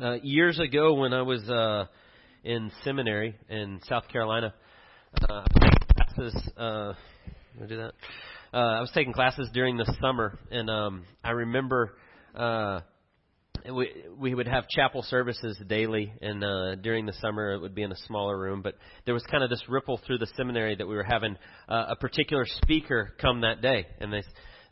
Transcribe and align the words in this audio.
Uh, 0.00 0.14
years 0.22 0.58
ago, 0.58 0.94
when 0.94 1.12
I 1.12 1.20
was 1.20 1.46
uh, 1.50 1.84
in 2.44 2.72
seminary 2.82 3.36
in 3.50 3.78
South 3.86 4.08
Carolina, 4.08 4.54
uh, 5.28 5.44
classes. 5.94 6.50
Uh, 6.56 6.94
do 7.68 7.76
that. 7.76 7.92
Uh, 8.54 8.56
I 8.56 8.80
was 8.80 8.90
taking 8.94 9.12
classes 9.12 9.50
during 9.52 9.76
the 9.76 9.94
summer, 10.00 10.38
and 10.50 10.70
um, 10.70 11.04
I 11.22 11.32
remember 11.32 11.92
uh, 12.34 12.80
we 13.70 13.90
we 14.18 14.34
would 14.34 14.48
have 14.48 14.66
chapel 14.68 15.02
services 15.02 15.60
daily, 15.68 16.10
and 16.22 16.42
uh, 16.42 16.76
during 16.76 17.04
the 17.04 17.14
summer 17.20 17.52
it 17.52 17.60
would 17.60 17.74
be 17.74 17.82
in 17.82 17.92
a 17.92 17.96
smaller 18.06 18.38
room. 18.38 18.62
But 18.62 18.76
there 19.04 19.12
was 19.12 19.24
kind 19.30 19.44
of 19.44 19.50
this 19.50 19.62
ripple 19.68 20.00
through 20.06 20.18
the 20.18 20.28
seminary 20.38 20.74
that 20.74 20.88
we 20.88 20.94
were 20.94 21.04
having 21.04 21.36
uh, 21.68 21.88
a 21.90 21.96
particular 21.96 22.46
speaker 22.46 23.12
come 23.20 23.42
that 23.42 23.60
day, 23.60 23.86
and 24.00 24.10
they, 24.10 24.22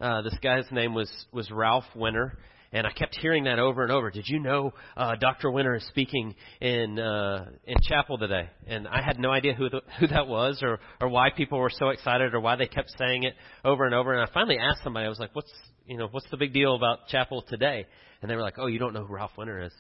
uh, 0.01 0.23
this 0.23 0.39
guy's 0.43 0.65
name 0.73 0.95
was 0.95 1.11
was 1.31 1.51
Ralph 1.51 1.85
Winter. 1.95 2.39
And 2.73 2.87
I 2.87 2.93
kept 2.93 3.17
hearing 3.21 3.45
that 3.45 3.59
over 3.59 3.83
and 3.83 3.91
over. 3.91 4.11
Did 4.11 4.29
you 4.29 4.39
know 4.39 4.73
uh, 4.97 5.17
Dr. 5.17 5.51
Winter 5.51 5.75
is 5.75 5.87
speaking 5.89 6.37
in 6.61 7.01
uh, 7.01 7.47
in 7.65 7.77
chapel 7.83 8.17
today? 8.17 8.49
And 8.67 8.87
I 8.87 9.03
had 9.03 9.19
no 9.19 9.33
idea 9.33 9.55
who 9.55 9.69
the, 9.69 9.83
who 9.99 10.07
that 10.07 10.29
was, 10.29 10.61
or 10.63 10.79
or 11.01 11.09
why 11.09 11.31
people 11.37 11.59
were 11.59 11.71
so 11.71 11.89
excited, 11.89 12.33
or 12.33 12.41
why 12.41 12.55
they 12.55 12.67
kept 12.67 12.93
saying 12.97 13.25
it 13.25 13.35
over 13.65 13.87
and 13.87 13.95
over. 13.95 14.13
And 14.13 14.23
I 14.23 14.33
finally 14.33 14.59
asked 14.59 14.85
somebody. 14.85 15.07
I 15.07 15.09
was 15.09 15.19
like, 15.19 15.35
"What's 15.35 15.53
you 15.85 15.97
know 15.97 16.07
what's 16.13 16.31
the 16.31 16.37
big 16.37 16.53
deal 16.53 16.77
about 16.77 17.09
chapel 17.09 17.43
today?" 17.49 17.87
And 18.23 18.31
they 18.31 18.37
were 18.37 18.43
like, 18.43 18.59
"Oh, 18.59 18.69
you 18.69 18.79
don't 18.79 18.95
know 18.95 19.05
who 19.05 19.15
Ralph 19.15 19.37
Winter 19.37 19.63
is." 19.63 19.73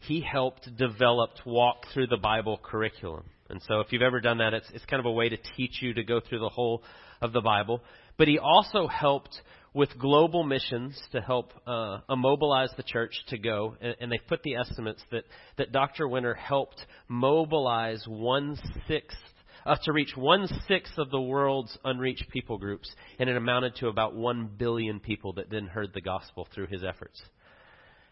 He 0.00 0.20
helped 0.20 0.68
develop 0.76 1.30
Walk 1.44 1.86
Through 1.92 2.06
the 2.06 2.18
Bible 2.18 2.60
curriculum. 2.62 3.24
And 3.50 3.60
so 3.66 3.80
if 3.80 3.90
you've 3.90 4.02
ever 4.02 4.20
done 4.20 4.38
that, 4.38 4.54
it's, 4.54 4.70
it's 4.72 4.84
kind 4.84 5.00
of 5.00 5.06
a 5.06 5.10
way 5.10 5.28
to 5.28 5.36
teach 5.56 5.82
you 5.82 5.94
to 5.94 6.04
go 6.04 6.20
through 6.20 6.40
the 6.40 6.48
whole 6.48 6.84
of 7.20 7.32
the 7.32 7.40
Bible. 7.40 7.82
But 8.16 8.28
he 8.28 8.38
also 8.38 8.86
helped 8.86 9.40
with 9.74 9.98
global 9.98 10.44
missions 10.44 11.00
to 11.12 11.20
help 11.20 11.52
uh, 11.66 12.00
immobilize 12.08 12.70
the 12.76 12.82
church 12.82 13.12
to 13.28 13.38
go. 13.38 13.76
And, 13.80 13.96
and 14.00 14.12
they 14.12 14.18
put 14.28 14.42
the 14.42 14.56
estimates 14.56 15.02
that, 15.10 15.24
that 15.56 15.72
Dr. 15.72 16.08
Winter 16.08 16.34
helped 16.34 16.80
mobilize 17.08 18.04
one 18.06 18.58
sixth 18.86 19.18
uh, 19.66 19.76
to 19.84 19.92
reach 19.92 20.16
one 20.16 20.48
sixth 20.66 20.96
of 20.98 21.10
the 21.10 21.20
world's 21.20 21.76
unreached 21.84 22.28
people 22.30 22.58
groups, 22.58 22.90
and 23.18 23.28
it 23.28 23.36
amounted 23.36 23.74
to 23.76 23.88
about 23.88 24.14
one 24.14 24.48
billion 24.58 24.98
people 24.98 25.34
that 25.34 25.50
then 25.50 25.66
heard 25.66 25.90
the 25.92 26.00
gospel 26.00 26.48
through 26.54 26.66
his 26.66 26.82
efforts. 26.82 27.20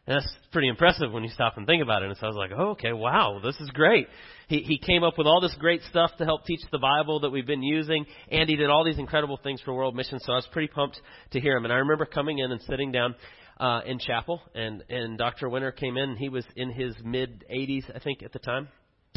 And 0.07 0.17
that's 0.17 0.33
pretty 0.53 0.69
impressive 0.69 1.13
when 1.13 1.25
you 1.25 1.31
stop 1.31 1.57
and 1.57 1.67
think 1.67 1.83
about 1.83 2.03
it. 2.03 2.09
And 2.09 2.17
so 2.19 2.27
I 2.27 2.29
was 2.29 2.37
like, 2.37 2.53
oh, 2.57 2.71
okay, 2.71 2.93
wow, 2.93 3.41
this 3.43 3.57
is 3.57 3.69
great. 3.71 4.07
He, 4.49 4.61
he 4.61 4.79
came 4.79 5.03
up 5.03 5.19
with 5.19 5.27
all 5.27 5.41
this 5.41 5.57
great 5.59 5.83
stuff 5.91 6.13
to 6.19 6.25
help 6.25 6.45
teach 6.45 6.61
the 6.71 6.79
Bible 6.79 7.21
that 7.21 7.31
we've 7.31 7.47
been 7.47 7.65
using, 7.65 8.07
and 8.31 8.49
he 8.49 8.55
did 8.55 8.71
all 8.71 8.85
these 8.85 8.99
incredible 8.99 9.41
things 9.43 9.61
for 9.63 9.75
World 9.75 9.97
Mission. 9.97 10.21
So 10.21 10.33
I 10.33 10.37
was 10.37 10.49
pretty 10.53 10.69
pumped 10.69 11.01
to 11.33 11.41
hear 11.41 11.57
him. 11.57 11.65
And 11.65 11.73
I 11.73 11.79
remember 11.79 12.07
coming 12.07 12.39
in 12.39 12.53
and 12.53 12.63
sitting 12.63 12.93
down 12.93 13.17
uh, 13.59 13.81
in 13.85 13.99
chapel, 13.99 14.41
and, 14.55 14.85
and 14.89 15.19
Dr. 15.19 15.49
Winter 15.49 15.73
came 15.73 15.97
in. 15.97 16.17
He 16.17 16.29
was 16.29 16.45
in 16.55 16.71
his 16.71 16.95
mid 17.03 17.45
80s, 17.53 17.85
I 17.95 17.99
think, 17.99 18.23
at 18.23 18.33
the 18.33 18.39
time. 18.39 18.69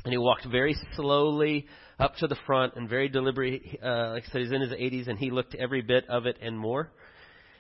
And 0.05 0.11
he 0.11 0.17
walked 0.17 0.47
very 0.49 0.75
slowly 0.95 1.67
up 1.99 2.15
to 2.17 2.27
the 2.27 2.37
front 2.47 2.75
and 2.75 2.89
very 2.89 3.09
deliberately. 3.09 3.77
Uh, 3.83 4.11
like 4.11 4.23
I 4.27 4.31
said, 4.31 4.41
he's 4.41 4.51
in 4.51 4.61
his 4.61 4.71
80s, 4.71 5.07
and 5.07 5.19
he 5.19 5.29
looked 5.29 5.53
every 5.53 5.81
bit 5.81 6.09
of 6.09 6.25
it 6.25 6.37
and 6.41 6.57
more. 6.57 6.89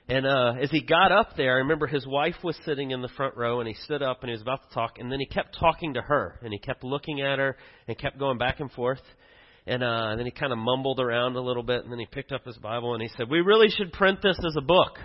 And 0.09 0.25
uh, 0.25 0.53
as 0.59 0.71
he 0.71 0.81
got 0.81 1.11
up 1.11 1.37
there, 1.37 1.53
I 1.53 1.57
remember 1.59 1.85
his 1.85 2.05
wife 2.07 2.33
was 2.43 2.57
sitting 2.65 2.89
in 2.89 3.03
the 3.03 3.09
front 3.09 3.37
row, 3.37 3.59
and 3.59 3.67
he 3.67 3.75
stood 3.75 4.01
up 4.01 4.21
and 4.21 4.29
he 4.29 4.31
was 4.31 4.41
about 4.41 4.67
to 4.67 4.73
talk, 4.73 4.97
and 4.97 5.11
then 5.11 5.19
he 5.19 5.27
kept 5.27 5.55
talking 5.59 5.93
to 5.93 6.01
her, 6.01 6.39
and 6.41 6.51
he 6.51 6.57
kept 6.57 6.83
looking 6.83 7.21
at 7.21 7.37
her, 7.37 7.55
and 7.87 7.95
kept 7.95 8.17
going 8.17 8.39
back 8.39 8.59
and 8.59 8.71
forth. 8.71 9.01
And, 9.67 9.83
uh, 9.83 10.07
and 10.09 10.19
then 10.19 10.25
he 10.25 10.31
kind 10.31 10.51
of 10.51 10.57
mumbled 10.57 10.99
around 10.99 11.35
a 11.35 11.41
little 11.41 11.61
bit, 11.61 11.83
and 11.83 11.91
then 11.91 11.99
he 11.99 12.07
picked 12.07 12.31
up 12.31 12.43
his 12.43 12.57
Bible 12.57 12.95
and 12.95 13.03
he 13.03 13.09
said, 13.15 13.29
"We 13.29 13.41
really 13.41 13.69
should 13.69 13.93
print 13.93 14.19
this 14.23 14.39
as 14.43 14.55
a 14.57 14.61
book." 14.61 14.97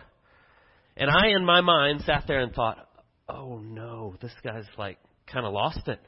And 0.97 1.11
I, 1.11 1.29
in 1.37 1.45
my 1.45 1.61
mind, 1.61 2.01
sat 2.07 2.25
there 2.27 2.41
and 2.41 2.55
thought, 2.55 2.79
"Oh 3.29 3.59
no, 3.59 4.15
this 4.23 4.33
guy's 4.43 4.65
like 4.79 4.97
kind 5.31 5.45
of 5.45 5.53
lost 5.53 5.87
it." 5.87 6.01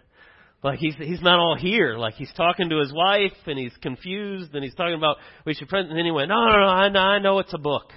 Like 0.63 0.79
he's 0.79 0.95
he's 0.95 1.21
not 1.21 1.39
all 1.39 1.55
here. 1.59 1.99
Like 1.99 2.15
he's 2.15 2.33
talking 2.35 2.71
to 2.71 2.79
his 2.79 2.95
wife 2.95 3.37
and 3.47 3.59
he's 3.59 3.77
confused 3.83 4.55
and 4.55 4.65
he's 4.65 4.75
talking 4.75 4.97
about 4.97 5.19
we 5.45 5.53
should 5.53 5.69
print. 5.69 5.91
And 5.91 5.99
then 5.99 6.07
he 6.07 6.11
went, 6.11 6.31
"No, 6.31 6.47
no, 6.47 6.61
no, 6.61 6.67
I 6.67 6.89
know, 6.89 7.01
I 7.01 7.19
know 7.19 7.39
it's 7.41 7.53
a 7.53 7.59
book." 7.59 7.93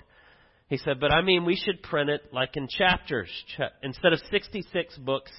He 0.69 0.77
said, 0.77 0.99
but 0.99 1.11
I 1.11 1.21
mean, 1.21 1.45
we 1.45 1.55
should 1.55 1.81
print 1.81 2.11
it 2.11 2.31
like 2.31 2.55
in 2.55 2.67
chapters. 2.67 3.29
Instead 3.81 4.13
of 4.13 4.19
66 4.31 4.97
books, 4.99 5.31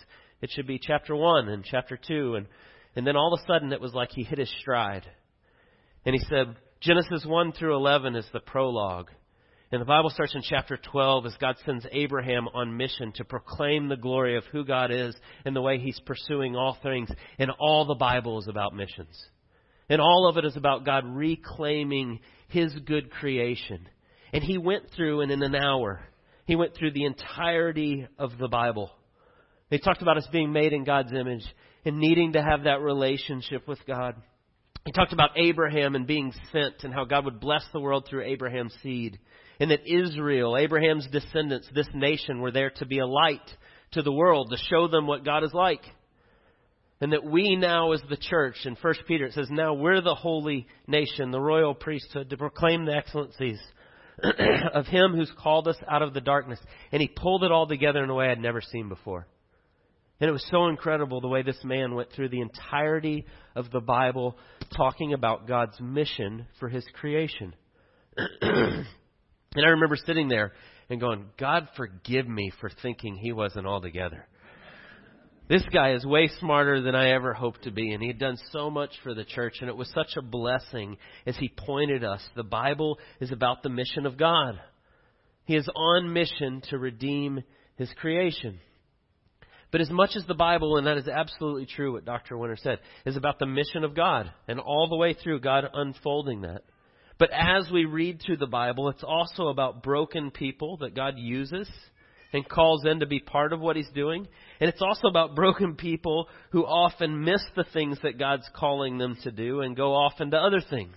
it 0.43 0.51
should 0.51 0.67
be 0.67 0.81
chapter 0.81 1.15
1 1.15 1.49
and 1.49 1.65
chapter 1.65 1.97
2. 1.97 2.35
And, 2.35 2.47
and 2.97 3.07
then 3.07 3.17
all 3.17 3.33
of 3.33 3.41
a 3.41 3.47
sudden 3.47 3.73
it 3.73 3.81
was 3.81 3.95
like 3.95 4.11
he 4.11 4.25
hit 4.25 4.39
his 4.39 4.53
stride. 4.61 5.07
And 6.05 6.17
he 6.17 6.21
said, 6.29 6.57
Genesis 6.81 7.25
1 7.25 7.53
through 7.53 7.77
11 7.77 8.17
is 8.17 8.27
the 8.33 8.41
prologue. 8.41 9.11
And 9.71 9.81
the 9.81 9.87
Bible 9.87 10.11
starts 10.11 10.35
in 10.35 10.43
chapter 10.43 10.77
12 10.77 11.27
as 11.27 11.37
God 11.41 11.55
sends 11.65 11.87
Abraham 11.93 12.49
on 12.53 12.77
mission 12.77 13.13
to 13.13 13.25
proclaim 13.25 13.89
the 13.89 13.97
glory 13.97 14.37
of 14.37 14.43
who 14.51 14.65
God 14.65 14.91
is 14.91 15.15
and 15.45 15.55
the 15.55 15.63
way 15.63 15.79
he's 15.79 16.01
pursuing 16.01 16.57
all 16.57 16.77
things. 16.83 17.09
And 17.39 17.53
all 17.61 17.85
the 17.85 17.95
Bible 17.95 18.41
is 18.41 18.49
about 18.49 18.75
missions. 18.75 19.17
And 19.89 20.01
all 20.01 20.29
of 20.29 20.39
it 20.39 20.45
is 20.45 20.57
about 20.57 20.85
God 20.85 21.05
reclaiming 21.07 22.19
his 22.49 22.75
good 22.85 23.13
creation 23.13 23.87
and 24.33 24.43
he 24.43 24.59
went 24.59 24.91
through, 24.95 25.21
and 25.21 25.31
in 25.31 25.43
an 25.43 25.55
hour, 25.55 26.01
he 26.47 26.57
went 26.57 26.75
through 26.75 26.93
the 26.93 27.05
entirety 27.05 28.07
of 28.19 28.39
the 28.39 28.49
Bible. 28.49 28.91
They 29.71 29.79
talked 29.79 30.03
about 30.03 30.17
us 30.17 30.29
being 30.33 30.53
made 30.53 30.73
in 30.73 30.85
God's 30.85 31.13
image 31.13 31.45
and 31.85 31.99
needing 31.99 32.33
to 32.33 32.43
have 32.43 32.65
that 32.65 32.81
relationship 32.81 33.69
with 33.69 33.79
God. 33.87 34.17
He 34.85 34.93
talked 34.93 35.13
about 35.13 35.37
Abraham 35.37 35.95
and 35.95 36.07
being 36.07 36.33
sent 36.53 36.83
and 36.83 36.93
how 36.93 37.05
God 37.05 37.25
would 37.25 37.41
bless 37.41 37.65
the 37.73 37.81
world 37.81 38.07
through 38.09 38.25
Abraham's 38.25 38.75
seed. 38.83 39.19
And 39.61 39.71
that 39.71 39.87
Israel, 39.87 40.57
Abraham's 40.57 41.07
descendants, 41.13 41.69
this 41.75 41.89
nation, 41.95 42.41
were 42.41 42.51
there 42.51 42.71
to 42.77 42.87
be 42.87 42.99
a 42.99 43.07
light 43.07 43.49
to 43.93 44.03
the 44.03 44.13
world, 44.13 44.51
to 44.51 44.57
show 44.71 44.89
them 44.89 45.07
what 45.07 45.25
God 45.25 45.45
is 45.45 45.53
like. 45.53 45.83
And 47.01 47.13
that 47.13 47.25
we 47.25 47.57
now, 47.57 47.93
as 47.93 48.01
the 48.09 48.17
church, 48.17 48.57
in 48.65 48.77
1 48.81 48.95
Peter, 49.07 49.27
it 49.27 49.35
says, 49.35 49.49
now 49.51 49.75
we're 49.75 50.01
the 50.01 50.15
holy 50.15 50.67
nation, 50.87 51.31
the 51.31 51.41
royal 51.41 51.75
priesthood, 51.75 52.31
to 52.31 52.37
proclaim 52.37 52.85
the 52.85 52.95
excellencies 52.95 53.61
of 54.75 54.87
Him 54.87 55.15
who's 55.15 55.33
called 55.39 55.69
us 55.69 55.77
out 55.89 56.03
of 56.03 56.15
the 56.15 56.21
darkness. 56.21 56.59
And 56.93 57.01
He 57.01 57.09
pulled 57.09 57.45
it 57.45 57.53
all 57.53 57.67
together 57.67 58.03
in 58.03 58.11
a 58.11 58.15
way 58.15 58.29
I'd 58.29 58.41
never 58.41 58.61
seen 58.61 58.89
before. 58.89 59.27
And 60.21 60.29
it 60.29 60.33
was 60.33 60.47
so 60.51 60.67
incredible 60.67 61.21
the 61.21 61.29
way 61.29 61.43
this 61.43 61.63
man 61.65 61.95
went 61.95 62.13
through 62.13 62.29
the 62.29 62.43
entirety 62.43 63.25
of 63.57 63.71
the 63.71 63.81
Bible 63.81 64.37
talking 64.77 65.15
about 65.15 65.49
God's 65.49 65.81
mission 65.81 66.47
for 66.59 66.69
His 66.69 66.85
creation. 66.95 67.55
and 68.43 68.87
I 69.57 69.69
remember 69.69 69.97
sitting 69.97 70.29
there 70.29 70.53
and 70.91 71.01
going, 71.01 71.27
God 71.39 71.69
forgive 71.77 72.29
me 72.29 72.53
for 72.61 72.71
thinking 72.83 73.17
He 73.17 73.33
wasn't 73.33 73.67
all 73.67 73.81
together. 73.81 74.27
This 75.51 75.65
guy 75.73 75.95
is 75.95 76.07
way 76.07 76.31
smarter 76.39 76.81
than 76.81 76.95
I 76.95 77.11
ever 77.11 77.35
hoped 77.35 77.65
to 77.65 77.73
be, 77.73 77.91
and 77.91 78.01
he 78.01 78.07
had 78.07 78.21
done 78.21 78.39
so 78.53 78.71
much 78.71 78.91
for 79.03 79.15
the 79.15 79.25
church, 79.25 79.57
and 79.61 79.69
it 79.69 79.77
was 79.77 79.91
such 79.93 80.17
a 80.17 80.23
blessing 80.23 80.97
as 81.27 81.37
he 81.37 81.49
pointed 81.49 82.05
us. 82.05 82.23
The 82.37 82.45
Bible 82.45 83.01
is 83.21 83.33
about 83.33 83.65
the 83.65 83.69
mission 83.69 84.07
of 84.07 84.17
God. 84.17 84.61
He 85.47 85.57
is 85.57 85.69
on 85.75 86.13
mission 86.13 86.63
to 86.71 86.79
redeem 86.79 87.43
his 87.75 87.93
creation. 88.01 88.61
But 89.73 89.81
as 89.81 89.91
much 89.91 90.11
as 90.15 90.25
the 90.25 90.35
Bible, 90.35 90.77
and 90.77 90.87
that 90.87 90.99
is 90.99 91.09
absolutely 91.09 91.67
true 91.67 91.95
what 91.95 92.05
Dr. 92.05 92.39
Winter 92.39 92.57
said, 92.57 92.79
is 93.05 93.17
about 93.17 93.41
the 93.41 93.47
mission 93.47 93.83
of 93.83 93.97
God, 93.97 94.31
and 94.47 94.61
all 94.61 94.89
the 94.89 94.95
way 94.95 95.15
through 95.15 95.41
God 95.41 95.65
unfolding 95.75 96.43
that. 96.43 96.63
But 97.19 97.31
as 97.33 97.69
we 97.73 97.87
read 97.87 98.23
through 98.25 98.37
the 98.37 98.47
Bible, 98.47 98.89
it's 98.89 99.03
also 99.03 99.49
about 99.49 99.83
broken 99.83 100.31
people 100.31 100.77
that 100.77 100.95
God 100.95 101.15
uses 101.19 101.69
and 102.33 102.49
calls 102.49 102.85
in 102.85 103.01
to 103.01 103.07
be 103.07 103.21
part 103.21 103.53
of 103.53 103.61
what 103.61 103.77
he's 103.77 103.91
doing. 103.95 104.27
And 104.61 104.69
it's 104.69 104.83
also 104.83 105.09
about 105.09 105.35
broken 105.35 105.75
people 105.75 106.29
who 106.51 106.65
often 106.65 107.25
miss 107.25 107.43
the 107.57 107.65
things 107.73 107.99
that 108.03 108.19
God's 108.19 108.49
calling 108.55 108.99
them 108.99 109.17
to 109.25 109.31
do 109.31 109.63
and 109.63 109.77
go 109.77 109.95
off 109.95 110.21
into 110.21 110.37
other 110.37 110.61
things. 110.61 110.97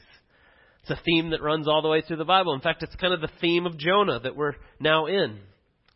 It's 0.81 0.91
a 0.91 1.03
theme 1.03 1.29
that 1.29 1.41
runs 1.41 1.67
all 1.67 1.81
the 1.81 1.88
way 1.88 2.01
through 2.01 2.17
the 2.17 2.25
Bible. 2.25 2.53
In 2.53 2.59
fact, 2.59 2.83
it's 2.83 2.95
kind 2.95 3.13
of 3.13 3.21
the 3.21 3.31
theme 3.39 3.66
of 3.66 3.77
Jonah 3.77 4.19
that 4.19 4.35
we're 4.35 4.55
now 4.79 5.05
in. 5.05 5.39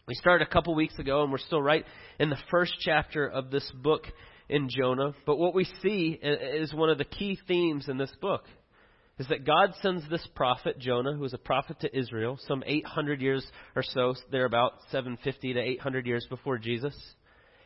We 0.07 0.15
started 0.15 0.47
a 0.47 0.51
couple 0.51 0.73
weeks 0.75 0.97
ago 0.97 1.23
and 1.23 1.31
we're 1.31 1.39
still 1.39 1.61
right 1.61 1.83
in 2.19 2.29
the 2.29 2.37
first 2.49 2.73
chapter 2.79 3.27
of 3.27 3.51
this 3.51 3.69
book 3.83 4.05
in 4.47 4.69
Jonah. 4.69 5.13
But 5.25 5.37
what 5.37 5.53
we 5.53 5.67
see 5.83 6.17
is 6.21 6.73
one 6.73 6.89
of 6.89 6.97
the 6.97 7.03
key 7.03 7.37
themes 7.47 7.89
in 7.89 7.97
this 7.97 8.13
book 8.21 8.45
is 9.19 9.27
that 9.27 9.45
God 9.45 9.73
sends 9.81 10.07
this 10.09 10.25
prophet, 10.35 10.77
Jonah, 10.77 11.13
who 11.13 11.23
is 11.23 11.33
a 11.33 11.39
prophet 11.39 11.79
to 11.81 11.97
Israel, 11.97 12.37
some 12.47 12.63
800 12.65 13.21
years 13.21 13.45
or 13.75 13.81
so, 13.81 14.13
they're 14.31 14.45
about 14.45 14.73
750 14.91 15.53
to 15.53 15.59
800 15.59 16.05
years 16.05 16.25
before 16.29 16.57
Jesus. 16.57 16.95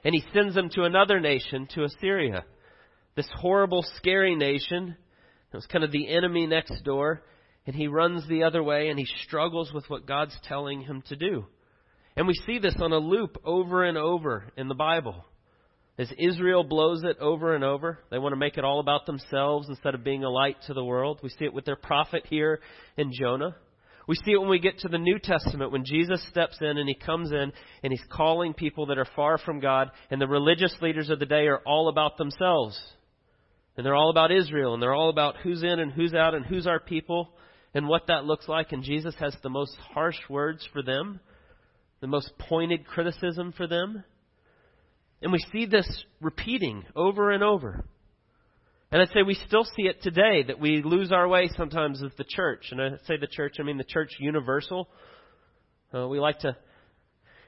And 0.04 0.16
he 0.16 0.24
sends 0.34 0.56
him 0.56 0.70
to 0.70 0.84
another 0.84 1.20
nation, 1.20 1.68
to 1.76 1.84
Assyria. 1.84 2.46
This 3.16 3.30
horrible, 3.36 3.86
scary 3.98 4.36
nation. 4.36 4.96
It 5.52 5.56
was 5.56 5.66
kind 5.68 5.84
of 5.84 5.92
the 5.92 6.08
enemy 6.08 6.48
next 6.48 6.84
door. 6.84 7.22
And 7.68 7.76
he 7.76 7.88
runs 7.88 8.28
the 8.28 8.44
other 8.44 8.64
way 8.64 8.90
and 8.90 8.98
he 8.98 9.08
struggles 9.24 9.72
with 9.74 9.90
what 9.90 10.08
God's 10.08 10.36
telling 10.46 10.82
him 10.82 11.04
to 11.10 11.16
do. 11.16 11.46
And 12.16 12.28
we 12.28 12.34
see 12.34 12.60
this 12.60 12.76
on 12.80 12.92
a 12.92 12.98
loop 12.98 13.38
over 13.46 13.84
and 13.84 13.98
over 13.98 14.46
in 14.58 14.68
the 14.68 14.76
Bible. 14.76 15.26
As 15.98 16.12
Israel 16.18 16.64
blows 16.64 17.04
it 17.04 17.18
over 17.20 17.54
and 17.54 17.64
over, 17.64 18.00
they 18.10 18.18
want 18.18 18.34
to 18.34 18.40
make 18.40 18.58
it 18.58 18.64
all 18.64 18.80
about 18.80 19.06
themselves 19.06 19.68
instead 19.70 19.94
of 19.94 20.04
being 20.04 20.24
a 20.24 20.30
light 20.30 20.58
to 20.68 20.74
the 20.74 20.84
world. 20.84 21.20
We 21.22 21.30
see 21.30 21.46
it 21.46 21.54
with 21.54 21.66
their 21.66 21.76
prophet 21.76 22.26
here 22.30 22.60
in 22.98 23.12
Jonah. 23.14 23.56
We 24.08 24.16
see 24.16 24.32
it 24.32 24.40
when 24.40 24.50
we 24.50 24.60
get 24.60 24.80
to 24.80 24.88
the 24.88 24.98
New 24.98 25.20
Testament, 25.20 25.72
when 25.72 25.86
Jesus 25.86 26.26
steps 26.30 26.58
in 26.60 26.78
and 26.78 26.88
he 26.88 26.96
comes 26.96 27.32
in 27.32 27.54
and 27.84 27.92
he's 27.92 28.04
calling 28.10 28.54
people 28.54 28.88
that 28.88 28.98
are 28.98 29.08
far 29.16 29.38
from 29.38 29.60
God, 29.60 29.92
and 30.10 30.20
the 30.20 30.28
religious 30.28 30.76
leaders 30.82 31.10
of 31.10 31.20
the 31.20 31.26
day 31.26 31.48
are 31.48 31.62
all 31.66 31.88
about 31.88 32.18
themselves. 32.18 32.80
And 33.78 33.86
they're 33.86 33.96
all 33.96 34.10
about 34.10 34.32
Israel, 34.32 34.74
and 34.74 34.82
they're 34.82 34.94
all 34.94 35.10
about 35.10 35.38
who's 35.38 35.64
in 35.64 35.80
and 35.80 35.92
who's 35.92 36.14
out, 36.14 36.34
and 36.34 36.46
who's 36.46 36.68
our 36.68 36.80
people, 36.80 37.30
and 37.74 37.88
what 37.88 38.08
that 38.08 38.26
looks 38.26 38.48
like. 38.48 38.72
And 38.72 38.84
Jesus 38.84 39.16
has 39.20 39.36
the 39.44 39.50
most 39.50 39.76
harsh 39.94 40.18
words 40.30 40.68
for 40.74 40.82
them, 40.82 41.20
the 42.02 42.08
most 42.08 42.32
pointed 42.38 42.86
criticism 42.86 43.54
for 43.56 43.68
them. 43.68 44.04
And 45.22 45.32
we 45.32 45.40
see 45.52 45.66
this 45.66 46.06
repeating 46.20 46.84
over 46.96 47.32
and 47.32 47.44
over. 47.44 47.86
And 48.92 49.02
I'd 49.02 49.10
say 49.10 49.24
we 49.24 49.36
still 49.48 49.64
see 49.64 49.84
it 49.84 50.02
today 50.02 50.44
that 50.44 50.60
we 50.60 50.82
lose 50.84 51.12
our 51.12 51.28
way 51.28 51.50
sometimes 51.56 52.04
as 52.04 52.12
the 52.18 52.26
church. 52.28 52.68
And 52.72 52.82
I 52.82 52.90
say 53.08 53.18
the 53.18 53.28
church, 53.28 53.56
I 53.60 53.64
mean 53.64 53.78
the 53.78 53.84
church 53.84 54.10
universal. 54.20 54.90
Uh, 55.94 56.08
we 56.08 56.20
like 56.20 56.40
to 56.40 56.58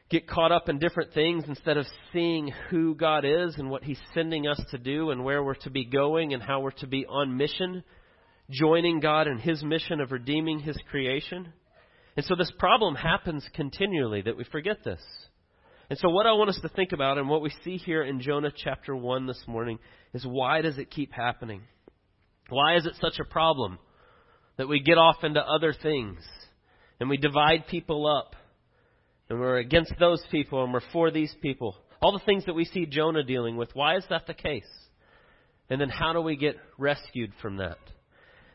get 0.10 0.28
caught 0.28 0.52
up 0.52 0.70
in 0.70 0.80
different 0.80 1.14
things 1.14 1.44
instead 1.48 1.76
of 1.76 1.86
seeing 2.14 2.52
who 2.70 2.96
God 2.96 3.26
is 3.26 3.56
and 3.58 3.70
what 3.70 3.84
He's 3.84 4.00
sending 4.14 4.48
us 4.48 4.62
to 4.72 4.78
do 4.78 5.10
and 5.10 5.24
where 5.24 5.44
we're 5.44 5.56
to 5.56 5.70
be 5.70 5.86
going 5.86 6.34
and 6.34 6.42
how 6.42 6.62
we're 6.62 6.72
to 6.72 6.88
be 6.88 7.06
on 7.06 7.36
mission, 7.36 7.84
joining 8.50 9.00
God 9.00 9.28
in 9.28 9.38
His 9.38 9.64
mission 9.64 10.00
of 10.00 10.12
redeeming 10.12 10.60
His 10.60 10.78
creation. 10.92 11.52
And 12.16 12.26
so 12.26 12.36
this 12.36 12.52
problem 12.60 12.96
happens 12.96 13.46
continually 13.54 14.22
that 14.22 14.38
we 14.38 14.44
forget 14.44 14.84
this. 14.86 15.02
And 15.94 16.00
so, 16.00 16.10
what 16.10 16.26
I 16.26 16.32
want 16.32 16.50
us 16.50 16.58
to 16.64 16.70
think 16.70 16.92
about 16.92 17.20
and 17.20 17.30
what 17.30 17.44
we 17.44 17.54
see 17.64 17.78
here 17.78 18.02
in 18.02 18.20
Jonah 18.20 18.52
chapter 18.52 18.96
1 18.96 19.28
this 19.28 19.40
morning 19.46 19.78
is 20.16 20.26
why 20.26 20.62
does 20.62 20.80
it 20.80 20.90
keep 20.90 21.14
happening? 21.14 21.62
Why 22.50 22.78
is 22.78 22.88
it 22.88 22.96
such 23.00 23.20
a 23.20 23.24
problem 23.24 23.78
that 24.58 24.68
we 24.68 24.80
get 24.80 24.98
off 24.98 25.18
into 25.24 25.40
other 25.40 25.72
things 25.72 26.18
and 27.00 27.12
we 27.12 27.18
divide 27.18 27.68
people 27.68 28.08
up 28.08 28.36
and 29.30 29.40
we're 29.40 29.60
against 29.60 29.94
those 30.00 30.20
people 30.32 30.64
and 30.64 30.74
we're 30.74 30.82
for 30.92 31.12
these 31.12 31.36
people? 31.44 31.76
All 32.02 32.12
the 32.12 32.26
things 32.26 32.44
that 32.46 32.56
we 32.56 32.66
see 32.66 32.88
Jonah 32.88 33.22
dealing 33.22 33.56
with, 33.56 33.70
why 33.76 33.96
is 33.96 34.06
that 34.10 34.26
the 34.26 34.34
case? 34.34 34.64
And 35.70 35.80
then 35.80 35.90
how 35.90 36.12
do 36.12 36.22
we 36.22 36.38
get 36.38 36.56
rescued 36.80 37.34
from 37.40 37.58
that? 37.58 37.78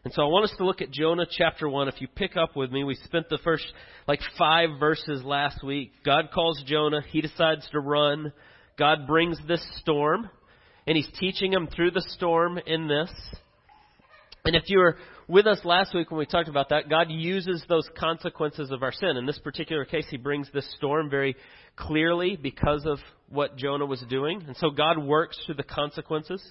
And 0.05 0.15
so 0.15 0.23
I 0.23 0.27
want 0.27 0.45
us 0.45 0.55
to 0.59 0.65
look 0.65 0.81
at 0.81 0.91
Jonah 0.91 1.27
chapter 1.29 1.69
1. 1.69 1.89
If 1.89 2.01
you 2.01 2.09
pick 2.09 2.37
up 2.37 2.55
with 2.55 2.71
me, 2.71 2.85
we 2.85 2.95
spent 2.95 3.29
the 3.29 3.39
first 3.43 3.65
like 4.07 4.21
five 4.39 4.71
verses 4.79 5.25
last 5.25 5.63
week. 5.65 5.93
God 6.05 6.31
calls 6.33 6.63
Jonah. 6.67 7.03
He 7.11 7.21
decides 7.21 7.69
to 7.73 7.81
run. 7.81 8.33
God 8.79 9.09
brings 9.09 9.39
this 9.49 9.65
storm, 9.81 10.31
and 10.87 10.97
he's 10.97 11.09
teaching 11.19 11.53
him 11.53 11.67
through 11.67 11.91
the 11.91 12.05
storm 12.15 12.59
in 12.65 12.87
this. 12.87 13.11
And 14.45 14.55
if 14.55 14.65
you 14.69 14.79
were 14.79 14.97
with 15.27 15.47
us 15.47 15.59
last 15.65 15.95
week 15.95 16.11
when 16.11 16.19
we 16.19 16.27
talked 16.27 16.49
about 16.49 16.69
that, 16.69 16.89
God 16.89 17.09
uses 17.11 17.65
those 17.69 17.89
consequences 17.99 18.71
of 18.71 18.85
our 18.85 18.93
sin. 18.93 19.17
In 19.17 19.27
this 19.27 19.39
particular 19.41 19.85
case, 19.85 20.07
he 20.09 20.17
brings 20.17 20.49
this 20.55 20.73
storm 20.77 21.11
very 21.11 21.37
clearly 21.77 22.39
because 22.41 22.87
of 22.87 22.99
what 23.29 23.57
Jonah 23.57 23.85
was 23.85 24.03
doing. 24.09 24.45
And 24.47 24.57
so 24.57 24.71
God 24.71 24.97
works 24.97 25.39
through 25.45 25.57
the 25.57 25.65
consequences. 25.65 26.43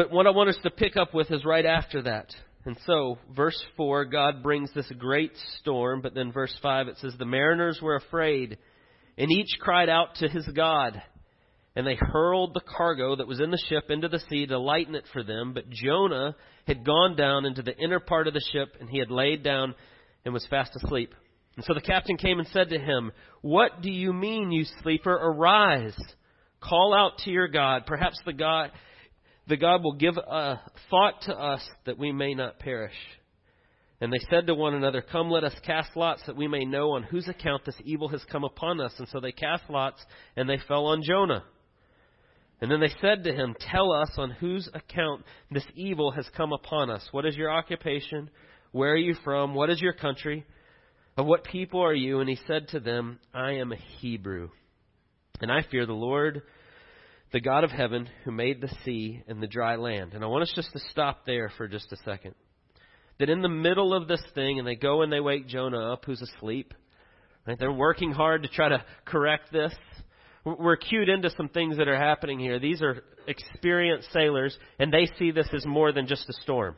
But 0.00 0.10
what 0.10 0.26
I 0.26 0.30
want 0.30 0.48
us 0.48 0.56
to 0.62 0.70
pick 0.70 0.96
up 0.96 1.12
with 1.12 1.30
is 1.30 1.44
right 1.44 1.66
after 1.66 2.00
that. 2.00 2.34
And 2.64 2.74
so, 2.86 3.18
verse 3.36 3.62
4, 3.76 4.06
God 4.06 4.42
brings 4.42 4.72
this 4.72 4.90
great 4.98 5.32
storm, 5.58 6.00
but 6.00 6.14
then 6.14 6.32
verse 6.32 6.56
5, 6.62 6.88
it 6.88 6.96
says, 7.02 7.12
The 7.18 7.26
mariners 7.26 7.80
were 7.82 7.96
afraid, 7.96 8.56
and 9.18 9.30
each 9.30 9.58
cried 9.60 9.90
out 9.90 10.14
to 10.20 10.28
his 10.30 10.48
God. 10.56 11.02
And 11.76 11.86
they 11.86 11.98
hurled 12.00 12.54
the 12.54 12.62
cargo 12.62 13.16
that 13.16 13.28
was 13.28 13.40
in 13.40 13.50
the 13.50 13.62
ship 13.68 13.90
into 13.90 14.08
the 14.08 14.22
sea 14.30 14.46
to 14.46 14.58
lighten 14.58 14.94
it 14.94 15.04
for 15.12 15.22
them. 15.22 15.52
But 15.52 15.68
Jonah 15.68 16.34
had 16.66 16.86
gone 16.86 17.14
down 17.14 17.44
into 17.44 17.60
the 17.60 17.76
inner 17.76 18.00
part 18.00 18.26
of 18.26 18.32
the 18.32 18.48
ship, 18.54 18.78
and 18.80 18.88
he 18.88 19.00
had 19.00 19.10
laid 19.10 19.42
down 19.42 19.74
and 20.24 20.32
was 20.32 20.46
fast 20.48 20.72
asleep. 20.82 21.14
And 21.56 21.64
so 21.66 21.74
the 21.74 21.82
captain 21.82 22.16
came 22.16 22.38
and 22.38 22.48
said 22.54 22.70
to 22.70 22.78
him, 22.78 23.12
What 23.42 23.82
do 23.82 23.90
you 23.90 24.14
mean, 24.14 24.50
you 24.50 24.64
sleeper? 24.82 25.12
Arise, 25.12 25.94
call 26.58 26.94
out 26.94 27.18
to 27.24 27.30
your 27.30 27.48
God. 27.48 27.84
Perhaps 27.84 28.18
the 28.24 28.32
God 28.32 28.70
that 29.50 29.60
God 29.60 29.82
will 29.82 29.94
give 29.94 30.16
a 30.16 30.60
thought 30.88 31.22
to 31.22 31.34
us 31.34 31.60
that 31.84 31.98
we 31.98 32.12
may 32.12 32.34
not 32.34 32.58
perish. 32.58 32.94
And 34.00 34.12
they 34.12 34.20
said 34.30 34.46
to 34.46 34.54
one 34.54 34.74
another, 34.74 35.02
Come, 35.02 35.30
let 35.30 35.44
us 35.44 35.54
cast 35.66 35.94
lots 35.94 36.22
that 36.26 36.36
we 36.36 36.48
may 36.48 36.64
know 36.64 36.92
on 36.92 37.02
whose 37.02 37.28
account 37.28 37.66
this 37.66 37.76
evil 37.84 38.08
has 38.08 38.24
come 38.32 38.44
upon 38.44 38.80
us. 38.80 38.94
And 38.98 39.06
so 39.08 39.20
they 39.20 39.32
cast 39.32 39.64
lots, 39.68 40.00
and 40.36 40.48
they 40.48 40.58
fell 40.66 40.86
on 40.86 41.02
Jonah. 41.02 41.44
And 42.62 42.70
then 42.70 42.80
they 42.80 42.92
said 43.00 43.24
to 43.24 43.32
him, 43.32 43.54
Tell 43.72 43.92
us 43.92 44.10
on 44.16 44.30
whose 44.30 44.68
account 44.72 45.24
this 45.50 45.66
evil 45.74 46.12
has 46.12 46.26
come 46.34 46.52
upon 46.52 46.88
us. 46.88 47.06
What 47.10 47.26
is 47.26 47.36
your 47.36 47.50
occupation? 47.50 48.30
Where 48.72 48.92
are 48.92 48.96
you 48.96 49.14
from? 49.22 49.54
What 49.54 49.68
is 49.68 49.82
your 49.82 49.92
country? 49.92 50.46
Of 51.16 51.26
what 51.26 51.44
people 51.44 51.82
are 51.82 51.94
you? 51.94 52.20
And 52.20 52.28
he 52.28 52.38
said 52.46 52.68
to 52.68 52.80
them, 52.80 53.18
I 53.34 53.52
am 53.54 53.72
a 53.72 53.76
Hebrew, 53.98 54.50
and 55.40 55.50
I 55.50 55.62
fear 55.70 55.84
the 55.84 55.92
Lord 55.92 56.42
the 57.32 57.40
God 57.40 57.64
of 57.64 57.70
heaven 57.70 58.08
who 58.24 58.32
made 58.32 58.60
the 58.60 58.74
sea 58.84 59.22
and 59.28 59.42
the 59.42 59.46
dry 59.46 59.76
land. 59.76 60.14
And 60.14 60.24
I 60.24 60.26
want 60.26 60.42
us 60.42 60.52
just 60.54 60.72
to 60.72 60.80
stop 60.90 61.26
there 61.26 61.50
for 61.56 61.68
just 61.68 61.92
a 61.92 61.96
second. 61.98 62.34
That 63.18 63.30
in 63.30 63.42
the 63.42 63.48
middle 63.48 63.94
of 63.94 64.08
this 64.08 64.22
thing, 64.34 64.58
and 64.58 64.66
they 64.66 64.74
go 64.74 65.02
and 65.02 65.12
they 65.12 65.20
wake 65.20 65.46
Jonah 65.46 65.92
up, 65.92 66.04
who's 66.04 66.22
asleep. 66.22 66.74
Right? 67.46 67.58
They're 67.58 67.72
working 67.72 68.12
hard 68.12 68.42
to 68.42 68.48
try 68.48 68.68
to 68.70 68.84
correct 69.04 69.52
this. 69.52 69.72
We're 70.44 70.76
cued 70.76 71.08
into 71.08 71.30
some 71.36 71.50
things 71.50 71.76
that 71.76 71.88
are 71.88 71.98
happening 71.98 72.38
here. 72.38 72.58
These 72.58 72.82
are 72.82 73.02
experienced 73.26 74.08
sailors, 74.12 74.56
and 74.78 74.92
they 74.92 75.06
see 75.18 75.30
this 75.30 75.48
as 75.52 75.66
more 75.66 75.92
than 75.92 76.06
just 76.06 76.28
a 76.28 76.32
storm. 76.42 76.76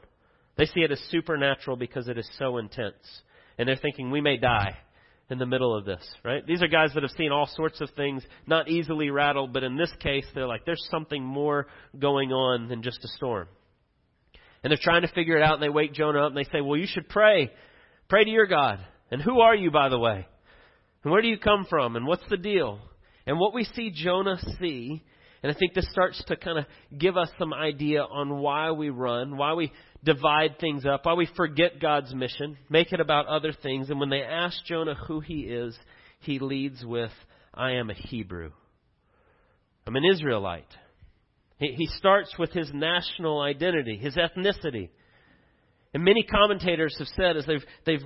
They 0.57 0.67
see 0.67 0.81
it 0.81 0.91
as 0.91 1.01
supernatural 1.11 1.77
because 1.77 2.09
it 2.09 2.19
is 2.19 2.29
so 2.39 2.59
intense. 2.59 3.23
And 3.57 3.69
they're 3.69 3.77
thinking, 3.77 4.11
we 4.11 4.21
may 4.21 4.37
die 4.37 4.77
in 5.33 5.39
the 5.39 5.47
middle 5.47 5.77
of 5.77 5.85
this, 5.85 6.07
right? 6.25 6.47
These 6.47 6.63
are 6.63 6.69
guys 6.69 6.91
that 6.95 7.03
have 7.03 7.11
seen 7.13 7.33
all 7.33 7.49
sorts 7.57 7.81
of 7.81 7.91
things, 7.97 8.23
not 8.47 8.69
easily 8.69 9.11
rattled, 9.11 9.53
but 9.53 9.65
in 9.65 9.77
this 9.77 9.91
case, 10.01 10.27
they're 10.35 10.47
like, 10.47 10.65
there's 10.65 10.87
something 10.91 11.25
more 11.25 11.67
going 11.99 12.31
on 12.31 12.69
than 12.69 12.83
just 12.83 12.99
a 13.03 13.09
storm. 13.17 13.49
And 14.63 14.71
they're 14.71 14.79
trying 14.81 15.03
to 15.03 15.09
figure 15.09 15.37
it 15.37 15.43
out, 15.43 15.55
and 15.55 15.63
they 15.63 15.69
wake 15.69 15.95
Jonah 15.95 16.27
up, 16.27 16.29
and 16.29 16.37
they 16.37 16.49
say, 16.53 16.61
well, 16.61 16.79
you 16.79 16.87
should 16.87 17.09
pray. 17.09 17.51
Pray 18.09 18.25
to 18.25 18.31
your 18.31 18.47
God. 18.47 18.79
And 19.11 19.21
who 19.21 19.41
are 19.41 19.57
you, 19.57 19.71
by 19.71 19.89
the 19.89 19.99
way? 19.99 20.27
And 21.03 21.13
where 21.13 21.23
do 21.23 21.29
you 21.29 21.39
come 21.39 21.67
from? 21.69 21.97
And 21.97 22.07
what's 22.07 22.29
the 22.31 22.37
deal? 22.37 22.79
And 23.27 23.39
what 23.39 23.55
we 23.55 23.65
see 23.65 23.91
Jonah 23.91 24.39
see, 24.61 25.03
and 25.43 25.51
I 25.51 25.59
think 25.59 25.75
this 25.75 25.91
starts 25.91 26.23
to 26.27 26.37
kind 26.37 26.59
of 26.59 26.67
give 26.97 27.17
us 27.17 27.29
some 27.39 27.53
idea 27.53 28.03
on 28.03 28.39
why 28.39 28.71
we 28.71 28.91
run, 28.91 29.37
why 29.37 29.55
we 29.55 29.73
divide 30.05 30.59
things 30.59 30.85
up, 30.85 31.05
why 31.05 31.15
we 31.15 31.29
forget 31.37 31.81
God's 31.81 32.15
mission, 32.15 32.57
make 32.69 32.93
it 32.93 33.01
about 33.01 33.27
other 33.27 33.53
things. 33.53 33.89
And 33.89 34.01
when 34.01 34.11
they 34.11 34.23
ask 34.23 34.65
Jonah 34.65 34.95
who 34.95 35.21
he 35.21 35.43
is, 35.43 35.79
he 36.21 36.39
leads 36.39 36.85
with, 36.85 37.13
I 37.55 37.73
am 37.73 37.91
a 37.91 37.95
Hebrew. 37.95 38.51
I'm 39.87 39.97
an 39.97 40.05
Israelite. 40.05 40.69
He, 41.59 41.75
he 41.77 41.87
starts 41.87 42.35
with 42.39 42.51
his 42.53 42.71
national 42.73 43.41
identity, 43.41 43.97
his 43.97 44.17
ethnicity. 44.17 44.91
And 45.95 46.05
many 46.05 46.23
commentators 46.23 46.97
have 46.99 47.09
said, 47.17 47.37
as 47.37 47.47
they've, 47.47 47.65
they've 47.85 48.05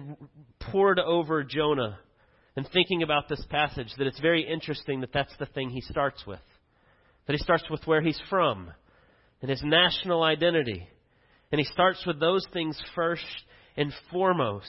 poured 0.60 0.98
over 0.98 1.44
Jonah 1.44 1.98
and 2.56 2.68
thinking 2.72 3.02
about 3.02 3.28
this 3.28 3.44
passage, 3.50 3.92
that 3.98 4.06
it's 4.06 4.20
very 4.20 4.46
interesting 4.46 5.00
that 5.00 5.12
that's 5.12 5.34
the 5.38 5.46
thing 5.46 5.70
he 5.70 5.82
starts 5.82 6.26
with. 6.26 6.40
That 7.26 7.34
he 7.34 7.42
starts 7.42 7.64
with 7.70 7.86
where 7.86 8.00
he's 8.00 8.20
from 8.28 8.70
and 9.40 9.50
his 9.50 9.62
national 9.62 10.22
identity. 10.22 10.88
And 11.52 11.58
he 11.58 11.64
starts 11.64 12.04
with 12.06 12.18
those 12.18 12.46
things 12.52 12.78
first 12.94 13.24
and 13.76 13.92
foremost. 14.10 14.66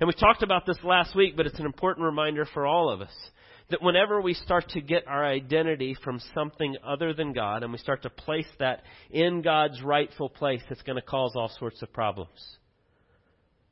And 0.00 0.06
we 0.06 0.14
talked 0.14 0.42
about 0.42 0.66
this 0.66 0.78
last 0.82 1.14
week, 1.14 1.36
but 1.36 1.46
it's 1.46 1.58
an 1.58 1.66
important 1.66 2.04
reminder 2.04 2.46
for 2.46 2.66
all 2.66 2.90
of 2.90 3.00
us 3.00 3.12
that 3.70 3.82
whenever 3.82 4.20
we 4.20 4.34
start 4.34 4.68
to 4.70 4.80
get 4.80 5.06
our 5.06 5.24
identity 5.24 5.96
from 6.02 6.20
something 6.34 6.76
other 6.84 7.12
than 7.14 7.32
God 7.32 7.62
and 7.62 7.72
we 7.72 7.78
start 7.78 8.02
to 8.02 8.10
place 8.10 8.48
that 8.58 8.82
in 9.10 9.42
God's 9.42 9.80
rightful 9.82 10.28
place, 10.28 10.62
it's 10.70 10.82
going 10.82 10.96
to 10.96 11.02
cause 11.02 11.32
all 11.36 11.50
sorts 11.58 11.80
of 11.82 11.92
problems. 11.92 12.30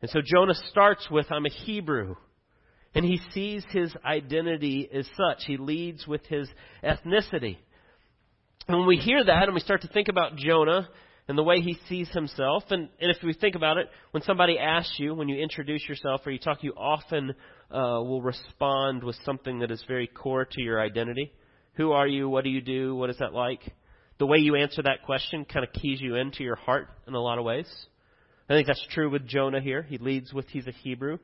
And 0.01 0.11
so 0.11 0.21
Jonah 0.25 0.55
starts 0.71 1.09
with, 1.11 1.27
I'm 1.31 1.47
a 1.47 1.51
Hebrew. 1.51 2.15
And 2.95 3.05
he 3.05 3.21
sees 3.33 3.65
his 3.71 3.93
identity 4.05 4.89
as 4.93 5.07
such. 5.17 5.45
He 5.47 5.57
leads 5.57 6.07
with 6.07 6.25
his 6.27 6.49
ethnicity. 6.83 7.59
And 8.67 8.79
when 8.79 8.87
we 8.87 8.97
hear 8.97 9.25
that 9.25 9.45
and 9.45 9.55
we 9.55 9.61
start 9.61 9.83
to 9.83 9.89
think 9.89 10.09
about 10.09 10.37
Jonah 10.37 10.89
and 11.29 11.37
the 11.37 11.43
way 11.43 11.61
he 11.61 11.79
sees 11.89 12.09
himself. 12.09 12.65
And, 12.71 12.89
and 13.01 13.11
if 13.11 13.19
we 13.23 13.35
think 13.35 13.55
about 13.55 13.77
it, 13.77 13.89
when 14.13 14.23
somebody 14.23 14.59
asks 14.59 14.99
you, 14.99 15.15
when 15.15 15.29
you 15.29 15.37
introduce 15.37 15.87
yourself 15.87 16.23
or 16.25 16.33
you 16.33 16.39
talk, 16.39 16.65
you 16.65 16.73
often 16.73 17.35
uh, 17.71 18.01
will 18.03 18.23
respond 18.23 19.05
with 19.05 19.17
something 19.25 19.59
that 19.59 19.71
is 19.71 19.85
very 19.87 20.07
core 20.07 20.47
to 20.47 20.63
your 20.63 20.81
identity. 20.81 21.31
Who 21.75 21.93
are 21.93 22.09
you? 22.09 22.29
What 22.29 22.45
do 22.45 22.51
you 22.51 22.63
do? 22.63 22.97
What 22.97 23.11
is 23.11 23.19
that 23.19 23.35
like? 23.35 23.61
The 24.19 24.27
way 24.27 24.39
you 24.39 24.57
answer 24.57 24.83
that 24.83 25.05
question 25.05 25.45
kind 25.45 25.65
of 25.65 25.73
keys 25.73 26.01
you 26.01 26.17
into 26.17 26.43
your 26.43 26.57
heart 26.57 26.89
in 27.07 27.15
a 27.15 27.21
lot 27.21 27.39
of 27.39 27.45
ways. 27.45 27.69
I 28.49 28.55
think 28.55 28.67
that's 28.67 28.85
true 28.91 29.11
with 29.11 29.29
Jonah 29.29 29.61
here. 29.61 29.83
He 29.83 29.99
leads 29.99 30.33
with 30.33 30.49
he's 30.49 30.67
a 30.67 30.73
Hebrew. 30.73 31.19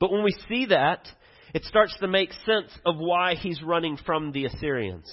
But 0.00 0.10
when 0.10 0.24
we 0.24 0.34
see 0.48 0.66
that, 0.66 1.06
it 1.54 1.64
starts 1.64 1.96
to 2.00 2.08
make 2.08 2.32
sense 2.44 2.70
of 2.84 2.96
why 2.98 3.34
he's 3.34 3.62
running 3.62 3.96
from 4.04 4.32
the 4.32 4.44
Assyrians. 4.46 5.10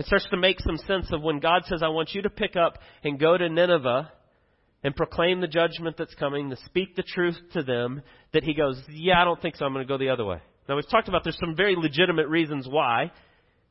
It 0.00 0.06
starts 0.06 0.26
to 0.30 0.38
make 0.38 0.58
some 0.60 0.78
sense 0.78 1.12
of 1.12 1.20
when 1.20 1.40
God 1.40 1.64
says, 1.66 1.82
I 1.82 1.88
want 1.88 2.14
you 2.14 2.22
to 2.22 2.30
pick 2.30 2.56
up 2.56 2.78
and 3.04 3.20
go 3.20 3.36
to 3.36 3.50
Nineveh 3.50 4.10
and 4.82 4.96
proclaim 4.96 5.42
the 5.42 5.46
judgment 5.46 5.96
that's 5.98 6.14
coming, 6.14 6.48
to 6.48 6.56
speak 6.64 6.96
the 6.96 7.02
truth 7.02 7.36
to 7.52 7.62
them, 7.62 8.00
that 8.32 8.42
he 8.42 8.54
goes, 8.54 8.82
Yeah, 8.88 9.20
I 9.20 9.24
don't 9.24 9.42
think 9.42 9.56
so. 9.56 9.66
I'm 9.66 9.74
going 9.74 9.86
to 9.86 9.88
go 9.92 9.98
the 9.98 10.08
other 10.08 10.24
way. 10.24 10.38
Now, 10.66 10.76
we've 10.76 10.88
talked 10.88 11.08
about 11.08 11.22
there's 11.22 11.36
some 11.38 11.54
very 11.54 11.76
legitimate 11.76 12.28
reasons 12.28 12.66
why. 12.66 13.12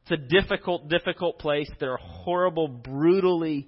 It's 0.03 0.11
a 0.11 0.39
difficult, 0.39 0.87
difficult 0.87 1.39
place. 1.39 1.67
There 1.79 1.93
are 1.93 1.99
horrible, 1.99 2.67
brutally 2.67 3.67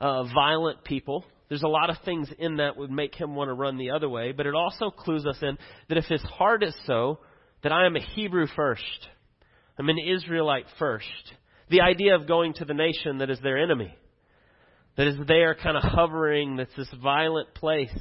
uh, 0.00 0.32
violent 0.32 0.84
people. 0.84 1.24
There's 1.48 1.64
a 1.64 1.68
lot 1.68 1.90
of 1.90 1.96
things 2.04 2.30
in 2.38 2.58
that 2.58 2.76
would 2.76 2.92
make 2.92 3.16
him 3.16 3.34
want 3.34 3.48
to 3.48 3.54
run 3.54 3.78
the 3.78 3.90
other 3.90 4.08
way, 4.08 4.30
but 4.30 4.46
it 4.46 4.54
also 4.54 4.90
clues 4.90 5.26
us 5.26 5.38
in 5.42 5.58
that 5.88 5.98
if 5.98 6.04
his 6.04 6.22
heart 6.22 6.62
is 6.62 6.76
so, 6.86 7.18
that 7.64 7.72
I 7.72 7.84
am 7.84 7.96
a 7.96 8.00
Hebrew 8.00 8.46
first, 8.54 9.08
I'm 9.76 9.88
an 9.88 9.98
Israelite 9.98 10.66
first. 10.78 11.32
The 11.68 11.80
idea 11.80 12.14
of 12.14 12.28
going 12.28 12.54
to 12.54 12.64
the 12.64 12.74
nation 12.74 13.18
that 13.18 13.30
is 13.30 13.40
their 13.40 13.58
enemy, 13.58 13.96
that 14.96 15.06
is 15.06 15.16
there 15.26 15.54
kind 15.54 15.76
of 15.76 15.82
hovering, 15.82 16.56
that's 16.56 16.74
this 16.76 16.92
violent 17.02 17.54
place. 17.54 17.98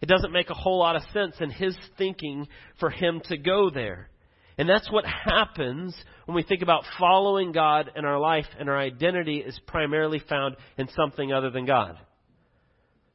It 0.00 0.06
doesn't 0.06 0.32
make 0.32 0.50
a 0.50 0.54
whole 0.54 0.78
lot 0.78 0.96
of 0.96 1.02
sense 1.12 1.36
in 1.40 1.50
his 1.50 1.76
thinking 1.96 2.48
for 2.80 2.90
him 2.90 3.20
to 3.28 3.36
go 3.36 3.70
there. 3.70 4.08
And 4.58 4.68
that's 4.68 4.90
what 4.90 5.04
happens 5.06 5.96
when 6.26 6.34
we 6.34 6.42
think 6.42 6.62
about 6.62 6.84
following 6.98 7.52
God 7.52 7.90
in 7.96 8.04
our 8.04 8.18
life 8.18 8.46
and 8.58 8.68
our 8.68 8.78
identity 8.78 9.38
is 9.38 9.58
primarily 9.66 10.20
found 10.28 10.56
in 10.76 10.88
something 10.94 11.32
other 11.32 11.50
than 11.50 11.64
God. 11.64 11.96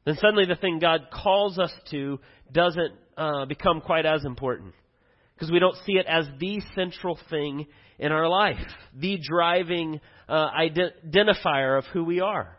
Then 0.04 0.16
suddenly 0.16 0.46
the 0.46 0.56
thing 0.56 0.78
God 0.78 1.08
calls 1.12 1.58
us 1.58 1.72
to 1.90 2.18
doesn't 2.50 2.94
uh, 3.16 3.44
become 3.44 3.80
quite 3.80 4.06
as 4.06 4.24
important 4.24 4.74
because 5.38 5.52
we 5.52 5.60
don't 5.60 5.76
see 5.86 5.92
it 5.92 6.06
as 6.06 6.26
the 6.40 6.60
central 6.74 7.16
thing 7.30 7.68
in 8.00 8.10
our 8.10 8.28
life, 8.28 8.56
the 8.96 9.20
driving 9.22 10.00
uh, 10.28 10.48
identifier 10.50 11.78
of 11.78 11.84
who 11.92 12.02
we 12.02 12.20
are. 12.20 12.58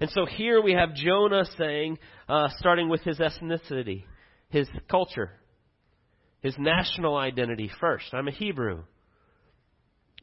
And 0.00 0.08
so 0.10 0.24
here 0.24 0.62
we 0.62 0.72
have 0.72 0.94
Jonah 0.94 1.44
saying, 1.58 1.98
uh, 2.30 2.48
starting 2.56 2.88
with 2.88 3.02
his 3.02 3.18
ethnicity, 3.18 4.04
his 4.48 4.68
culture, 4.90 5.32
his 6.40 6.54
national 6.58 7.14
identity 7.14 7.70
first. 7.78 8.06
I'm 8.14 8.26
a 8.26 8.32
Hebrew. 8.32 8.84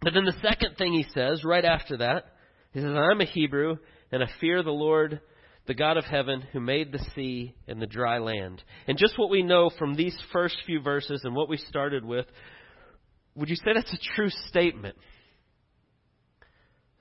But 0.02 0.16
then 0.16 0.26
the 0.26 0.36
second 0.42 0.76
thing 0.78 0.94
he 0.94 1.06
says 1.14 1.44
right 1.44 1.64
after 1.64 1.98
that, 1.98 2.26
he 2.74 2.80
says, 2.80 2.90
I'm 2.90 3.22
a 3.22 3.26
Hebrew 3.26 3.78
and 4.12 4.24
I 4.24 4.28
fear 4.42 4.64
the 4.64 4.72
Lord, 4.72 5.22
the 5.70 5.76
God 5.76 5.98
of 5.98 6.04
heaven, 6.04 6.44
who 6.52 6.60
made 6.60 6.92
the 6.92 7.06
sea 7.14 7.54
and 7.68 7.80
the 7.80 7.86
dry 7.86 8.18
land. 8.18 8.64
And 8.88 8.98
just 8.98 9.20
what 9.20 9.30
we 9.30 9.44
know 9.44 9.70
from 9.78 9.94
these 9.94 10.18
first 10.34 10.58
few 10.66 10.82
verses 10.82 11.22
and 11.24 11.36
what 11.36 11.48
we 11.48 11.58
started 11.58 12.04
with, 12.04 12.26
would 13.36 13.50
you 13.50 13.56
say 13.56 13.74
that's 13.76 13.94
a 13.94 14.16
true 14.16 14.32
statement? 14.48 14.98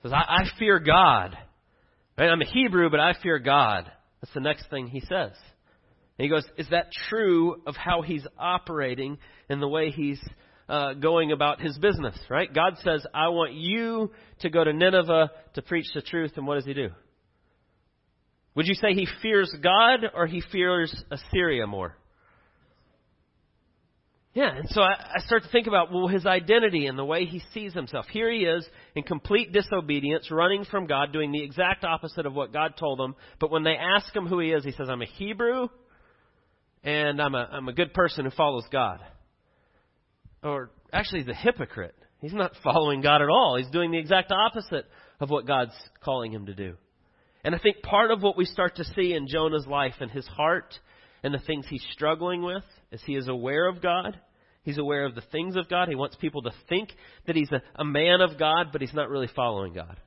Says, 0.03 0.13
I, 0.13 0.17
I 0.17 0.59
fear 0.59 0.77
God. 0.77 1.35
Right? 2.15 2.29
I'm 2.29 2.43
a 2.43 2.45
Hebrew, 2.45 2.91
but 2.91 2.99
I 2.99 3.13
fear 3.23 3.39
God. 3.39 3.91
That's 4.21 4.35
the 4.35 4.39
next 4.39 4.69
thing 4.69 4.85
he 4.85 4.99
says. 4.99 5.31
And 6.19 6.25
he 6.25 6.29
goes, 6.29 6.45
Is 6.55 6.69
that 6.69 6.91
true 7.09 7.63
of 7.65 7.75
how 7.75 8.03
he's 8.03 8.27
operating 8.37 9.17
and 9.49 9.59
the 9.59 9.67
way 9.67 9.89
he's 9.89 10.21
uh, 10.69 10.93
going 10.93 11.31
about 11.31 11.59
his 11.59 11.75
business? 11.79 12.19
Right? 12.29 12.53
God 12.53 12.75
says, 12.83 13.03
I 13.15 13.29
want 13.29 13.53
you 13.55 14.11
to 14.41 14.51
go 14.51 14.63
to 14.63 14.73
Nineveh 14.73 15.31
to 15.55 15.61
preach 15.63 15.87
the 15.95 16.03
truth. 16.03 16.33
And 16.35 16.45
what 16.45 16.53
does 16.53 16.65
he 16.65 16.75
do? 16.75 16.89
Would 18.59 18.67
you 18.67 18.73
say 18.73 18.93
he 18.93 19.07
fears 19.21 19.55
God 19.63 19.99
or 20.13 20.27
he 20.27 20.43
fears 20.51 20.93
Assyria 21.09 21.65
more? 21.65 21.95
Yeah, 24.33 24.53
and 24.53 24.67
so 24.67 24.81
I, 24.81 24.95
I 25.15 25.19
start 25.21 25.43
to 25.43 25.49
think 25.49 25.67
about, 25.67 25.93
well, 25.93 26.09
his 26.09 26.25
identity 26.25 26.87
and 26.87 26.99
the 26.99 27.05
way 27.05 27.23
he 27.23 27.41
sees 27.53 27.73
himself. 27.73 28.05
Here 28.11 28.29
he 28.29 28.39
is 28.39 28.67
in 28.95 29.03
complete 29.03 29.53
disobedience, 29.53 30.29
running 30.29 30.65
from 30.65 30.87
God, 30.87 31.13
doing 31.13 31.31
the 31.31 31.41
exact 31.41 31.85
opposite 31.85 32.25
of 32.25 32.33
what 32.33 32.51
God 32.51 32.73
told 32.77 32.99
him. 32.99 33.15
But 33.39 33.49
when 33.49 33.63
they 33.63 33.77
ask 33.77 34.13
him 34.13 34.27
who 34.27 34.39
he 34.39 34.51
is, 34.51 34.65
he 34.65 34.73
says, 34.73 34.89
I'm 34.89 35.01
a 35.01 35.05
Hebrew 35.05 35.69
and 36.83 37.21
I'm 37.21 37.35
a, 37.35 37.47
I'm 37.53 37.69
a 37.69 37.73
good 37.73 37.93
person 37.93 38.25
who 38.25 38.31
follows 38.31 38.65
God. 38.69 38.99
Or 40.43 40.71
actually, 40.91 41.21
he's 41.21 41.29
a 41.29 41.33
hypocrite. 41.33 41.95
He's 42.19 42.33
not 42.33 42.51
following 42.61 42.99
God 42.99 43.21
at 43.21 43.29
all. 43.29 43.55
He's 43.57 43.71
doing 43.71 43.91
the 43.91 43.99
exact 43.99 44.33
opposite 44.33 44.85
of 45.21 45.29
what 45.29 45.47
God's 45.47 45.71
calling 46.03 46.33
him 46.33 46.47
to 46.47 46.53
do. 46.53 46.75
And 47.43 47.55
I 47.55 47.59
think 47.59 47.81
part 47.81 48.11
of 48.11 48.21
what 48.21 48.37
we 48.37 48.45
start 48.45 48.75
to 48.77 48.83
see 48.83 49.13
in 49.13 49.27
Jonah's 49.27 49.67
life 49.67 49.95
and 50.01 50.11
his 50.11 50.27
heart 50.27 50.77
and 51.23 51.33
the 51.33 51.39
things 51.39 51.65
he's 51.69 51.85
struggling 51.91 52.41
with 52.41 52.63
is 52.91 53.01
he 53.05 53.15
is 53.15 53.27
aware 53.27 53.67
of 53.67 53.81
God. 53.81 54.19
He's 54.63 54.77
aware 54.77 55.05
of 55.05 55.15
the 55.15 55.23
things 55.31 55.55
of 55.55 55.69
God. 55.69 55.87
He 55.87 55.95
wants 55.95 56.15
people 56.17 56.41
to 56.43 56.51
think 56.67 56.89
that 57.27 57.35
he's 57.35 57.51
a, 57.51 57.61
a 57.75 57.85
man 57.85 58.21
of 58.21 58.37
God, 58.37 58.67
but 58.71 58.81
he's 58.81 58.93
not 58.93 59.09
really 59.09 59.29
following 59.33 59.73
God. 59.73 59.99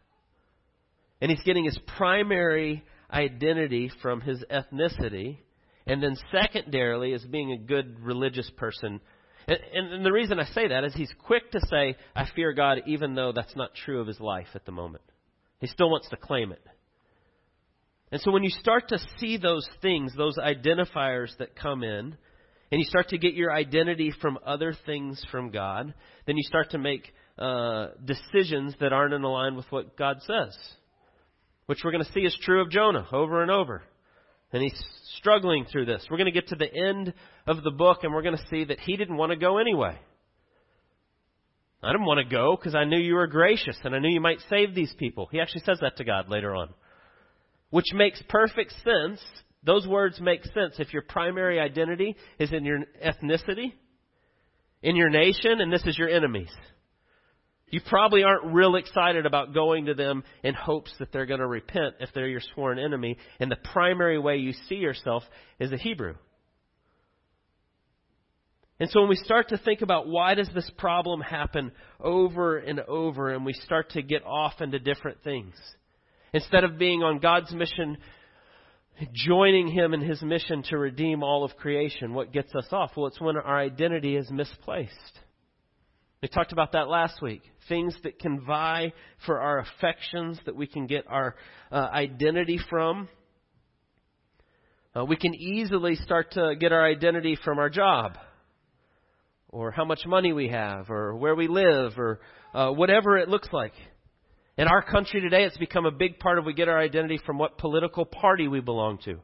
And 1.21 1.31
he's 1.31 1.43
getting 1.43 1.65
his 1.65 1.79
primary 1.97 2.85
identity 3.11 3.91
from 4.03 4.21
his 4.21 4.45
ethnicity, 4.51 5.39
and 5.87 6.03
then 6.03 6.17
secondarily 6.31 7.13
as 7.13 7.25
being 7.25 7.53
a 7.53 7.59
good 7.59 8.01
religious 8.01 8.51
person. 8.57 9.01
And, 9.49 9.59
and, 9.75 9.93
and 9.95 10.07
the 10.07 10.13
reason 10.13 10.39
I 10.39 10.45
say 10.47 10.69
that 10.69 10.85
is 10.85 10.95
he's 10.95 11.13
quick 11.25 11.51
to 11.53 11.61
say, 11.69 11.97
I 12.15 12.27
fear 12.35 12.53
God, 12.53 12.83
even 12.87 13.15
though 13.15 13.33
that's 13.33 13.57
not 13.57 13.75
true 13.75 14.01
of 14.01 14.07
his 14.07 14.21
life 14.21 14.49
at 14.55 14.65
the 14.65 14.73
moment. 14.73 15.05
He 15.61 15.67
still 15.67 15.91
wants 15.91 16.09
to 16.11 16.17
claim 16.17 16.53
it. 16.53 16.63
And 18.13 18.21
so 18.21 18.31
when 18.31 18.45
you 18.45 18.51
start 18.51 18.89
to 18.89 18.99
see 19.19 19.39
those 19.39 19.67
things, 19.81 20.13
those 20.15 20.37
identifiers 20.37 21.37
that 21.39 21.57
come 21.57 21.83
in, 21.83 22.15
and 22.71 22.81
you 22.81 22.85
start 22.85 23.09
to 23.09 23.19
get 23.19 23.33
your 23.33 23.51
identity 23.51 24.13
from 24.21 24.39
other 24.45 24.75
things 24.85 25.25
from 25.31 25.51
God, 25.51 25.95
then 26.27 26.37
you 26.37 26.43
start 26.43 26.71
to 26.71 26.79
make 26.79 27.13
uh, 27.39 27.89
decisions 28.05 28.75
that 28.81 28.93
aren't 28.93 29.15
in 29.15 29.23
line 29.23 29.57
with 29.57 29.65
what 29.71 29.97
God 29.97 30.19
says. 30.27 30.57
Which 31.67 31.79
we're 31.83 31.91
going 31.91 32.05
to 32.05 32.13
see 32.13 32.21
is 32.21 32.37
true 32.43 32.61
of 32.61 32.71
Jonah 32.71 33.07
over 33.13 33.41
and 33.41 33.51
over. 33.51 33.83
And 34.53 34.63
he's 34.63 34.85
struggling 35.17 35.65
through 35.65 35.87
this. 35.87 36.07
We're 36.11 36.19
going 36.19 36.33
to 36.33 36.39
get 36.39 36.49
to 36.49 36.57
the 36.57 36.73
end 36.73 37.15
of 37.47 37.63
the 37.63 37.71
book 37.71 38.01
and 38.03 38.13
we're 38.13 38.23
going 38.23 38.37
to 38.37 38.47
see 38.51 38.65
that 38.65 38.81
he 38.81 38.97
didn't 38.99 39.17
want 39.17 39.31
to 39.31 39.37
go 39.37 39.57
anyway. 39.57 39.99
I 41.83 41.93
didn't 41.93 42.07
want 42.07 42.27
to 42.27 42.35
go 42.35 42.57
because 42.57 42.75
I 42.75 42.85
knew 42.85 42.99
you 42.99 43.15
were 43.15 43.27
gracious 43.27 43.79
and 43.85 43.95
I 43.95 43.99
knew 44.01 44.11
you 44.11 44.21
might 44.21 44.41
save 44.51 44.75
these 44.75 44.95
people. 44.99 45.29
He 45.33 45.41
actually 45.41 45.63
says 45.65 45.79
that 45.81 45.97
to 45.97 46.05
God 46.05 46.29
later 46.29 46.55
on 46.55 46.75
which 47.73 47.87
makes 47.95 48.23
perfect 48.29 48.75
sense. 48.85 49.19
Those 49.65 49.87
words 49.87 50.21
make 50.21 50.45
sense 50.45 50.75
if 50.79 50.93
your 50.93 51.01
primary 51.03 51.59
identity 51.59 52.15
is 52.39 52.53
in 52.53 52.67
your 52.67 52.81
ethnicity, 53.03 53.73
in 54.83 54.95
your 54.95 55.09
nation, 55.09 55.61
and 55.61 55.73
this 55.73 55.83
is 55.87 55.97
your 55.97 56.11
enemies. 56.11 56.51
You 57.69 57.81
probably 57.89 58.25
aren't 58.25 58.53
real 58.53 58.77
excited 58.77 59.25
about 59.25 59.55
going 59.55 59.87
to 59.87 59.95
them 59.95 60.23
in 60.45 60.53
hopes 60.53 60.93
that 60.99 61.13
they're 61.13 61.25
going 61.25 61.41
to 61.41 61.47
repent 61.47 61.95
if 62.01 62.11
they're 62.15 62.29
your 62.29 62.43
sworn 62.53 62.79
enemy, 62.79 63.17
and 63.41 63.51
the 63.51 63.57
primary 63.73 64.19
way 64.19 64.37
you 64.37 64.53
see 64.69 64.75
yourself 64.75 65.23
is 65.59 65.73
a 65.73 65.79
Hebrew. 65.79 66.17
And 68.79 68.91
so 68.91 69.01
when 69.01 69.09
we 69.09 69.17
start 69.17 69.49
to 69.49 69.57
think 69.57 69.81
about 69.81 70.09
why 70.09 70.35
does 70.35 70.51
this 70.55 70.71
problem 70.77 71.23
happen 71.23 71.73
over 71.99 72.59
and 72.59 72.81
over 72.81 73.31
and 73.31 73.47
we 73.47 73.55
start 73.55 73.93
to 73.93 74.03
get 74.03 74.25
off 74.27 74.61
into 74.61 74.79
different 74.79 75.23
things, 75.23 75.55
Instead 76.35 76.65
of 76.65 76.79
being 76.79 77.03
on 77.03 77.19
God's 77.19 77.53
mission, 77.53 77.99
joining 79.13 79.69
Him 79.69 79.93
in 79.93 80.01
His 80.01 80.23
mission 80.23 80.63
to 80.71 80.79
redeem 80.79 81.23
all 81.23 81.45
of 81.45 81.57
creation, 81.57 82.15
what 82.15 82.33
gets 82.33 82.55
us 82.55 82.67
off? 82.73 82.93
Well, 82.97 83.07
it's 83.07 83.21
when 83.21 83.37
our 83.37 83.59
identity 83.59 84.17
is 84.17 84.31
misplaced. 84.31 84.93
We 86.23 86.29
talked 86.29 86.53
about 86.53 86.73
that 86.73 86.89
last 86.89 87.21
week. 87.21 87.43
Things 87.69 87.95
that 88.05 88.19
can 88.19 88.41
vie 88.41 88.93
for 89.27 89.41
our 89.41 89.59
affections, 89.59 90.39
that 90.47 90.57
we 90.57 90.67
can 90.67 90.87
get 90.87 91.05
our 91.09 91.35
uh, 91.71 91.89
identity 91.93 92.59
from. 92.71 93.09
Uh, 94.95 95.05
we 95.05 95.17
can 95.17 95.35
easily 95.35 95.97
start 95.97 96.33
to 96.33 96.55
get 96.59 96.73
our 96.73 96.87
identity 96.87 97.37
from 97.45 97.59
our 97.59 97.69
job, 97.69 98.17
or 99.49 99.71
how 99.71 99.85
much 99.85 100.07
money 100.07 100.33
we 100.33 100.49
have, 100.49 100.91
or 100.91 101.17
where 101.17 101.35
we 101.35 101.49
live, 101.49 101.99
or 101.99 102.21
uh, 102.55 102.71
whatever 102.71 103.19
it 103.19 103.29
looks 103.29 103.49
like. 103.53 103.73
In 104.59 104.69
our 104.69 104.83
country 104.83 105.21
today, 105.21 105.45
it's 105.45 105.57
become 105.57 105.87
a 105.87 105.91
big 105.91 106.19
part 106.19 106.39
of 106.39 106.45
we 106.45 106.53
get 106.53 106.69
our 106.69 106.79
identity 106.79 107.19
from 107.25 107.39
what 107.39 107.59
political 107.59 108.05
party 108.05 108.49
we 108.49 108.61
belong 108.61 108.99
to. 109.05 109.19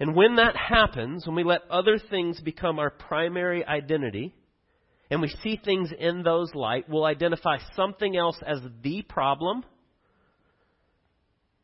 And 0.00 0.16
when 0.16 0.36
that 0.36 0.56
happens, 0.56 1.26
when 1.26 1.36
we 1.36 1.44
let 1.44 1.62
other 1.70 1.98
things 1.98 2.40
become 2.40 2.80
our 2.80 2.90
primary 2.90 3.64
identity, 3.64 4.34
and 5.10 5.20
we 5.20 5.28
see 5.42 5.60
things 5.62 5.90
in 5.96 6.24
those 6.24 6.52
light, 6.54 6.88
we'll 6.88 7.04
identify 7.04 7.58
something 7.76 8.16
else 8.16 8.38
as 8.44 8.58
the 8.82 9.02
problem, 9.02 9.62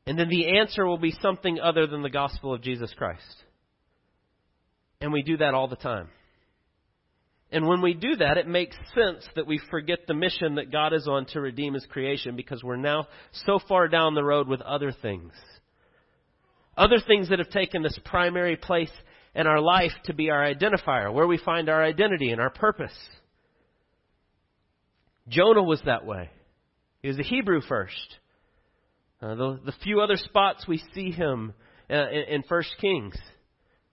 and 0.06 0.18
then 0.18 0.28
the 0.28 0.58
answer 0.58 0.86
will 0.86 0.98
be 0.98 1.14
something 1.20 1.58
other 1.58 1.86
than 1.86 2.02
the 2.02 2.10
gospel 2.10 2.54
of 2.54 2.62
Jesus 2.62 2.94
Christ. 2.96 3.44
And 5.00 5.12
we 5.12 5.22
do 5.22 5.38
that 5.38 5.54
all 5.54 5.68
the 5.68 5.76
time. 5.76 6.08
And 7.50 7.66
when 7.66 7.80
we 7.80 7.94
do 7.94 8.16
that, 8.16 8.36
it 8.36 8.46
makes 8.46 8.76
sense 8.94 9.24
that 9.34 9.46
we 9.46 9.60
forget 9.70 10.00
the 10.06 10.14
mission 10.14 10.56
that 10.56 10.70
God 10.70 10.92
is 10.92 11.08
on 11.08 11.24
to 11.26 11.40
redeem 11.40 11.74
His 11.74 11.86
creation 11.86 12.36
because 12.36 12.62
we're 12.62 12.76
now 12.76 13.06
so 13.46 13.58
far 13.68 13.88
down 13.88 14.14
the 14.14 14.24
road 14.24 14.48
with 14.48 14.60
other 14.60 14.92
things. 14.92 15.32
Other 16.76 16.98
things 17.04 17.30
that 17.30 17.38
have 17.38 17.50
taken 17.50 17.82
this 17.82 17.98
primary 18.04 18.56
place 18.56 18.92
in 19.34 19.46
our 19.46 19.60
life 19.60 19.92
to 20.04 20.14
be 20.14 20.30
our 20.30 20.42
identifier, 20.42 21.12
where 21.12 21.26
we 21.26 21.38
find 21.38 21.68
our 21.68 21.82
identity 21.82 22.30
and 22.30 22.40
our 22.40 22.50
purpose. 22.50 22.96
Jonah 25.28 25.62
was 25.62 25.80
that 25.86 26.04
way. 26.04 26.30
He 27.02 27.08
was 27.08 27.18
a 27.18 27.22
Hebrew 27.22 27.60
first. 27.60 28.16
Uh, 29.20 29.34
the, 29.34 29.60
the 29.66 29.74
few 29.82 30.00
other 30.00 30.16
spots 30.16 30.66
we 30.68 30.82
see 30.94 31.10
him 31.10 31.52
uh, 31.90 32.08
in, 32.10 32.34
in 32.34 32.42
First 32.44 32.70
Kings. 32.80 33.16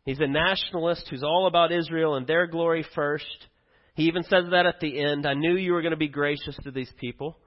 He's 0.06 0.20
a 0.20 0.28
nationalist 0.28 1.08
who's 1.10 1.24
all 1.24 1.48
about 1.48 1.72
Israel 1.72 2.16
and 2.16 2.28
their 2.28 2.46
glory 2.48 2.86
first. 2.94 3.26
He 3.96 4.04
even 4.04 4.24
says 4.24 4.46
that 4.52 4.66
at 4.66 4.80
the 4.80 5.02
end. 5.02 5.26
I 5.26 5.34
knew 5.34 5.56
you 5.56 5.74
were 5.74 5.82
going 5.82 5.92
to 5.92 5.98
be 5.98 6.08
gracious 6.08 6.56
to 6.64 6.72
these 6.72 6.92
people, 6.98 7.38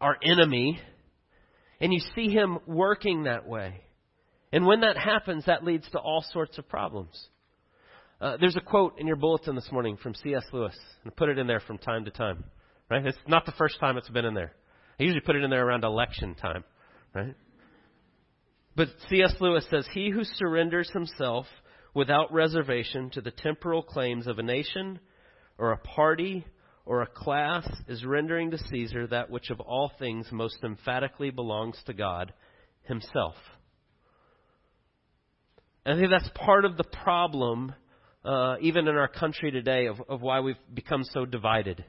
our 0.00 0.16
enemy. 0.22 0.78
And 1.80 1.92
you 1.92 2.00
see 2.14 2.28
him 2.28 2.58
working 2.66 3.24
that 3.24 3.46
way. 3.46 3.82
And 4.52 4.66
when 4.66 4.80
that 4.80 4.96
happens, 4.96 5.46
that 5.46 5.64
leads 5.64 5.88
to 5.90 5.98
all 5.98 6.24
sorts 6.32 6.58
of 6.58 6.68
problems. 6.68 7.28
Uh, 8.20 8.36
there's 8.38 8.56
a 8.56 8.60
quote 8.60 8.98
in 8.98 9.06
your 9.06 9.16
bulletin 9.16 9.54
this 9.54 9.70
morning 9.70 9.96
from 10.02 10.14
C.S. 10.14 10.44
Lewis, 10.52 10.76
and 11.02 11.12
I 11.12 11.14
put 11.14 11.28
it 11.28 11.38
in 11.38 11.46
there 11.46 11.60
from 11.60 11.78
time 11.78 12.04
to 12.06 12.10
time. 12.10 12.44
Right? 12.90 13.04
It's 13.04 13.18
not 13.26 13.44
the 13.44 13.52
first 13.52 13.78
time 13.80 13.96
it's 13.96 14.08
been 14.08 14.24
in 14.24 14.34
there. 14.34 14.52
I 14.98 15.02
usually 15.02 15.20
put 15.20 15.36
it 15.36 15.42
in 15.42 15.50
there 15.50 15.66
around 15.66 15.84
election 15.84 16.34
time, 16.34 16.64
right? 17.14 17.34
But 18.76 18.88
C.S. 19.08 19.34
Lewis 19.40 19.66
says, 19.70 19.88
He 19.92 20.10
who 20.10 20.22
surrenders 20.22 20.90
himself 20.90 21.46
without 21.94 22.32
reservation 22.32 23.08
to 23.10 23.22
the 23.22 23.30
temporal 23.30 23.82
claims 23.82 24.26
of 24.26 24.38
a 24.38 24.42
nation 24.42 25.00
or 25.56 25.72
a 25.72 25.78
party 25.78 26.46
or 26.84 27.00
a 27.00 27.06
class 27.06 27.66
is 27.88 28.04
rendering 28.04 28.50
to 28.50 28.58
Caesar 28.58 29.06
that 29.06 29.30
which 29.30 29.48
of 29.48 29.60
all 29.60 29.90
things 29.98 30.26
most 30.30 30.58
emphatically 30.62 31.30
belongs 31.30 31.76
to 31.86 31.94
God 31.94 32.34
himself. 32.82 33.34
And 35.86 35.96
I 35.96 36.00
think 36.00 36.10
that's 36.10 36.30
part 36.34 36.66
of 36.66 36.76
the 36.76 36.84
problem, 36.84 37.74
uh, 38.24 38.56
even 38.60 38.88
in 38.88 38.96
our 38.96 39.08
country 39.08 39.50
today, 39.50 39.86
of, 39.86 39.96
of 40.08 40.20
why 40.20 40.40
we've 40.40 40.56
become 40.74 41.02
so 41.02 41.24
divided. 41.24 41.82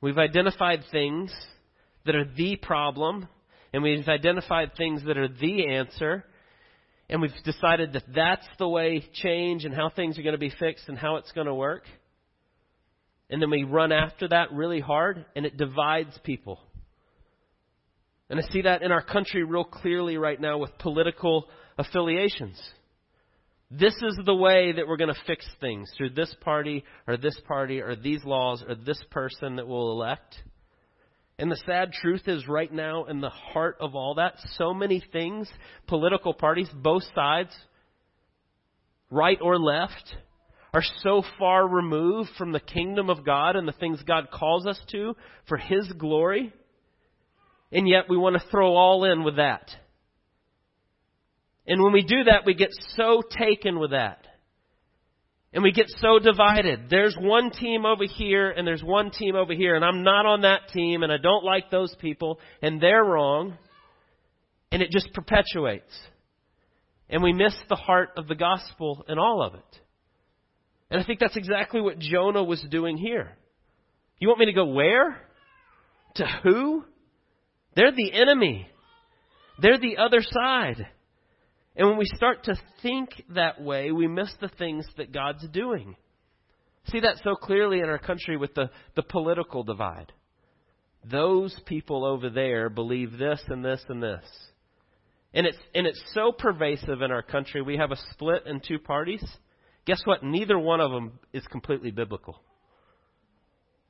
We've 0.00 0.18
identified 0.18 0.82
things 0.90 1.32
that 2.04 2.16
are 2.16 2.24
the 2.36 2.56
problem, 2.56 3.28
and 3.72 3.82
we've 3.82 4.08
identified 4.08 4.72
things 4.76 5.02
that 5.06 5.16
are 5.18 5.28
the 5.28 5.68
answer, 5.74 6.24
and 7.08 7.20
we've 7.20 7.30
decided 7.44 7.92
that 7.92 8.04
that's 8.14 8.46
the 8.58 8.68
way 8.68 9.04
change 9.14 9.64
and 9.64 9.74
how 9.74 9.90
things 9.90 10.18
are 10.18 10.22
going 10.22 10.34
to 10.34 10.38
be 10.38 10.52
fixed 10.58 10.88
and 10.88 10.98
how 10.98 11.16
it's 11.16 11.32
going 11.32 11.46
to 11.46 11.54
work. 11.54 11.84
And 13.30 13.42
then 13.42 13.50
we 13.50 13.64
run 13.64 13.92
after 13.92 14.28
that 14.28 14.52
really 14.52 14.80
hard, 14.80 15.24
and 15.34 15.44
it 15.44 15.56
divides 15.56 16.16
people. 16.24 16.60
And 18.28 18.40
I 18.40 18.42
see 18.52 18.62
that 18.62 18.82
in 18.82 18.90
our 18.90 19.02
country 19.02 19.44
real 19.44 19.64
clearly 19.64 20.16
right 20.16 20.40
now 20.40 20.58
with 20.58 20.76
political 20.78 21.48
affiliations. 21.78 22.60
This 23.70 23.94
is 23.94 24.18
the 24.24 24.34
way 24.34 24.72
that 24.72 24.86
we're 24.86 24.96
going 24.96 25.12
to 25.12 25.20
fix 25.26 25.44
things 25.60 25.90
through 25.96 26.10
this 26.10 26.34
party 26.40 26.84
or 27.06 27.16
this 27.16 27.38
party 27.46 27.80
or 27.80 27.96
these 27.96 28.22
laws 28.24 28.64
or 28.66 28.76
this 28.76 29.02
person 29.10 29.56
that 29.56 29.66
we'll 29.66 29.90
elect. 29.90 30.36
And 31.38 31.50
the 31.50 31.60
sad 31.66 31.92
truth 31.92 32.22
is, 32.26 32.48
right 32.48 32.72
now, 32.72 33.04
in 33.04 33.20
the 33.20 33.28
heart 33.28 33.76
of 33.80 33.94
all 33.94 34.14
that, 34.14 34.34
so 34.56 34.72
many 34.72 35.04
things, 35.12 35.48
political 35.86 36.32
parties, 36.32 36.68
both 36.74 37.02
sides, 37.14 37.54
right 39.10 39.38
or 39.42 39.58
left, 39.58 40.16
are 40.72 40.82
so 41.02 41.22
far 41.38 41.68
removed 41.68 42.30
from 42.38 42.52
the 42.52 42.60
kingdom 42.60 43.10
of 43.10 43.24
God 43.24 43.54
and 43.54 43.68
the 43.68 43.72
things 43.72 44.02
God 44.06 44.30
calls 44.30 44.66
us 44.66 44.80
to 44.92 45.14
for 45.46 45.58
His 45.58 45.90
glory. 45.92 46.52
And 47.70 47.86
yet 47.86 48.04
we 48.08 48.16
want 48.16 48.36
to 48.36 48.48
throw 48.50 48.74
all 48.74 49.04
in 49.04 49.22
with 49.22 49.36
that. 49.36 49.68
And 51.66 51.82
when 51.82 51.92
we 51.92 52.02
do 52.02 52.24
that, 52.24 52.46
we 52.46 52.54
get 52.54 52.70
so 52.96 53.22
taken 53.38 53.78
with 53.78 53.90
that. 53.90 54.26
And 55.56 55.62
we 55.62 55.72
get 55.72 55.86
so 56.02 56.18
divided. 56.18 56.90
There's 56.90 57.16
one 57.18 57.50
team 57.50 57.86
over 57.86 58.04
here 58.04 58.50
and 58.50 58.66
there's 58.66 58.84
one 58.84 59.10
team 59.10 59.34
over 59.34 59.54
here, 59.54 59.74
and 59.74 59.82
I'm 59.82 60.02
not 60.02 60.26
on 60.26 60.42
that 60.42 60.68
team, 60.68 61.02
and 61.02 61.10
I 61.10 61.16
don't 61.16 61.46
like 61.46 61.70
those 61.70 61.96
people, 61.98 62.40
and 62.60 62.78
they're 62.78 63.02
wrong. 63.02 63.56
And 64.70 64.82
it 64.82 64.90
just 64.90 65.14
perpetuates. 65.14 65.98
And 67.08 67.22
we 67.22 67.32
miss 67.32 67.54
the 67.70 67.74
heart 67.74 68.10
of 68.18 68.28
the 68.28 68.34
gospel 68.34 69.06
in 69.08 69.18
all 69.18 69.42
of 69.42 69.54
it. 69.54 69.80
And 70.90 71.00
I 71.00 71.04
think 71.06 71.20
that's 71.20 71.38
exactly 71.38 71.80
what 71.80 72.00
Jonah 72.00 72.44
was 72.44 72.62
doing 72.70 72.98
here. 72.98 73.34
You 74.18 74.28
want 74.28 74.40
me 74.40 74.46
to 74.46 74.52
go 74.52 74.66
where? 74.66 75.16
To 76.16 76.26
who? 76.42 76.84
They're 77.74 77.92
the 77.92 78.12
enemy. 78.12 78.68
They're 79.58 79.80
the 79.80 79.96
other 79.96 80.20
side. 80.20 80.86
And 81.76 81.88
when 81.88 81.98
we 81.98 82.06
start 82.06 82.44
to 82.44 82.56
think 82.82 83.10
that 83.34 83.60
way, 83.60 83.92
we 83.92 84.08
miss 84.08 84.32
the 84.40 84.48
things 84.48 84.86
that 84.96 85.12
God's 85.12 85.46
doing. 85.48 85.94
See 86.90 87.00
that 87.00 87.18
so 87.22 87.34
clearly 87.34 87.80
in 87.80 87.88
our 87.88 87.98
country 87.98 88.36
with 88.36 88.54
the, 88.54 88.70
the 88.94 89.02
political 89.02 89.62
divide. 89.62 90.12
Those 91.04 91.58
people 91.66 92.04
over 92.04 92.30
there 92.30 92.70
believe 92.70 93.18
this 93.18 93.40
and 93.48 93.64
this 93.64 93.82
and 93.88 94.02
this. 94.02 94.24
And 95.34 95.46
it's, 95.46 95.58
and 95.74 95.86
it's 95.86 96.02
so 96.14 96.32
pervasive 96.32 97.02
in 97.02 97.10
our 97.10 97.22
country. 97.22 97.60
We 97.60 97.76
have 97.76 97.92
a 97.92 97.98
split 98.12 98.46
in 98.46 98.60
two 98.66 98.78
parties. 98.78 99.24
Guess 99.84 100.00
what? 100.04 100.24
Neither 100.24 100.58
one 100.58 100.80
of 100.80 100.90
them 100.90 101.18
is 101.32 101.46
completely 101.48 101.90
biblical. 101.90 102.40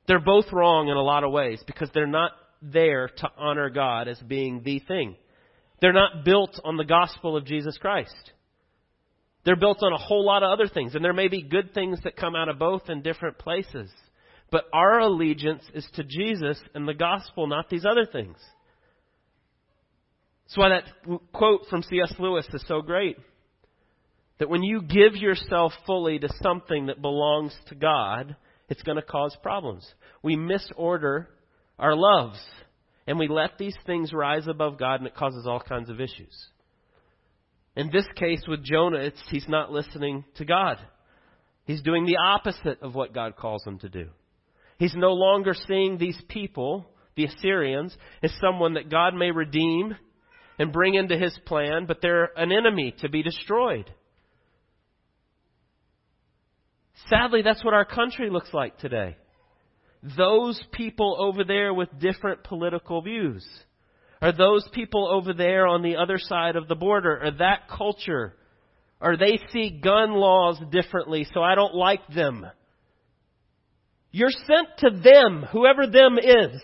They're 0.07 0.19
both 0.19 0.51
wrong 0.51 0.89
in 0.89 0.97
a 0.97 1.01
lot 1.01 1.23
of 1.23 1.31
ways 1.31 1.61
because 1.65 1.89
they're 1.93 2.05
not 2.05 2.31
there 2.61 3.07
to 3.07 3.29
honor 3.37 3.69
God 3.69 4.07
as 4.07 4.19
being 4.19 4.61
the 4.63 4.79
thing. 4.79 5.15
They're 5.79 5.93
not 5.93 6.25
built 6.25 6.59
on 6.63 6.77
the 6.77 6.85
gospel 6.85 7.37
of 7.37 7.45
Jesus 7.45 7.77
Christ. 7.77 8.31
They're 9.45 9.55
built 9.55 9.81
on 9.81 9.93
a 9.93 9.97
whole 9.97 10.25
lot 10.25 10.43
of 10.43 10.51
other 10.51 10.67
things, 10.67 10.95
and 10.95 11.03
there 11.03 11.13
may 11.13 11.27
be 11.27 11.41
good 11.41 11.73
things 11.73 11.99
that 12.03 12.17
come 12.17 12.35
out 12.35 12.49
of 12.49 12.59
both 12.59 12.89
in 12.89 13.01
different 13.01 13.37
places. 13.37 13.89
But 14.51 14.65
our 14.73 14.99
allegiance 14.99 15.63
is 15.73 15.87
to 15.95 16.03
Jesus 16.03 16.59
and 16.73 16.87
the 16.87 16.93
gospel, 16.93 17.47
not 17.47 17.69
these 17.69 17.85
other 17.85 18.05
things. 18.05 18.37
That's 20.45 20.57
why 20.57 20.69
that 20.69 21.21
quote 21.33 21.65
from 21.69 21.83
C.S. 21.83 22.13
Lewis 22.19 22.47
is 22.53 22.63
so 22.67 22.81
great. 22.81 23.17
That 24.39 24.49
when 24.49 24.63
you 24.63 24.81
give 24.81 25.15
yourself 25.15 25.73
fully 25.85 26.19
to 26.19 26.29
something 26.41 26.87
that 26.87 27.01
belongs 27.01 27.53
to 27.67 27.75
God, 27.75 28.35
it's 28.69 28.83
going 28.83 28.97
to 28.97 29.01
cause 29.01 29.35
problems. 29.41 29.85
We 30.21 30.35
misorder 30.35 31.29
our 31.79 31.95
loves. 31.95 32.39
And 33.07 33.17
we 33.17 33.29
let 33.29 33.57
these 33.57 33.75
things 33.85 34.11
rise 34.11 34.47
above 34.47 34.77
God, 34.77 34.99
and 34.99 35.07
it 35.07 35.15
causes 35.15 35.47
all 35.47 35.61
kinds 35.61 35.89
of 35.89 36.01
issues. 36.01 36.35
In 37.75 37.89
this 37.89 38.05
case 38.15 38.41
with 38.47 38.63
Jonah, 38.63 38.97
it's, 38.97 39.21
he's 39.29 39.47
not 39.47 39.71
listening 39.71 40.25
to 40.35 40.45
God. 40.45 40.77
He's 41.65 41.81
doing 41.81 42.05
the 42.05 42.17
opposite 42.17 42.81
of 42.81 42.95
what 42.95 43.13
God 43.13 43.37
calls 43.37 43.65
him 43.65 43.79
to 43.79 43.89
do. 43.89 44.09
He's 44.77 44.95
no 44.95 45.13
longer 45.13 45.53
seeing 45.67 45.97
these 45.97 46.19
people, 46.27 46.85
the 47.15 47.25
Assyrians, 47.25 47.95
as 48.21 48.31
someone 48.41 48.73
that 48.73 48.91
God 48.91 49.15
may 49.15 49.31
redeem 49.31 49.95
and 50.59 50.73
bring 50.73 50.95
into 50.95 51.17
his 51.17 51.37
plan, 51.45 51.85
but 51.87 52.01
they're 52.01 52.31
an 52.35 52.51
enemy 52.51 52.93
to 52.99 53.09
be 53.09 53.23
destroyed. 53.23 53.89
Sadly, 57.09 57.41
that's 57.41 57.63
what 57.63 57.73
our 57.73 57.85
country 57.85 58.29
looks 58.29 58.53
like 58.53 58.77
today 58.79 59.17
those 60.03 60.61
people 60.73 61.17
over 61.19 61.43
there 61.43 61.73
with 61.73 61.99
different 61.99 62.43
political 62.43 63.01
views? 63.01 63.45
Are 64.21 64.31
those 64.31 64.67
people 64.73 65.07
over 65.07 65.33
there 65.33 65.67
on 65.67 65.83
the 65.83 65.97
other 65.97 66.17
side 66.17 66.55
of 66.55 66.67
the 66.67 66.75
border? 66.75 67.19
Or 67.23 67.31
that 67.31 67.69
culture? 67.69 68.35
Or 68.99 69.15
they 69.15 69.39
see 69.51 69.79
gun 69.81 70.13
laws 70.13 70.59
differently, 70.71 71.27
so 71.33 71.41
I 71.41 71.55
don't 71.55 71.75
like 71.75 72.07
them? 72.07 72.45
You're 74.11 74.31
sent 74.31 74.69
to 74.79 74.89
them, 74.89 75.45
whoever 75.51 75.85
them 75.85 76.17
is. 76.17 76.61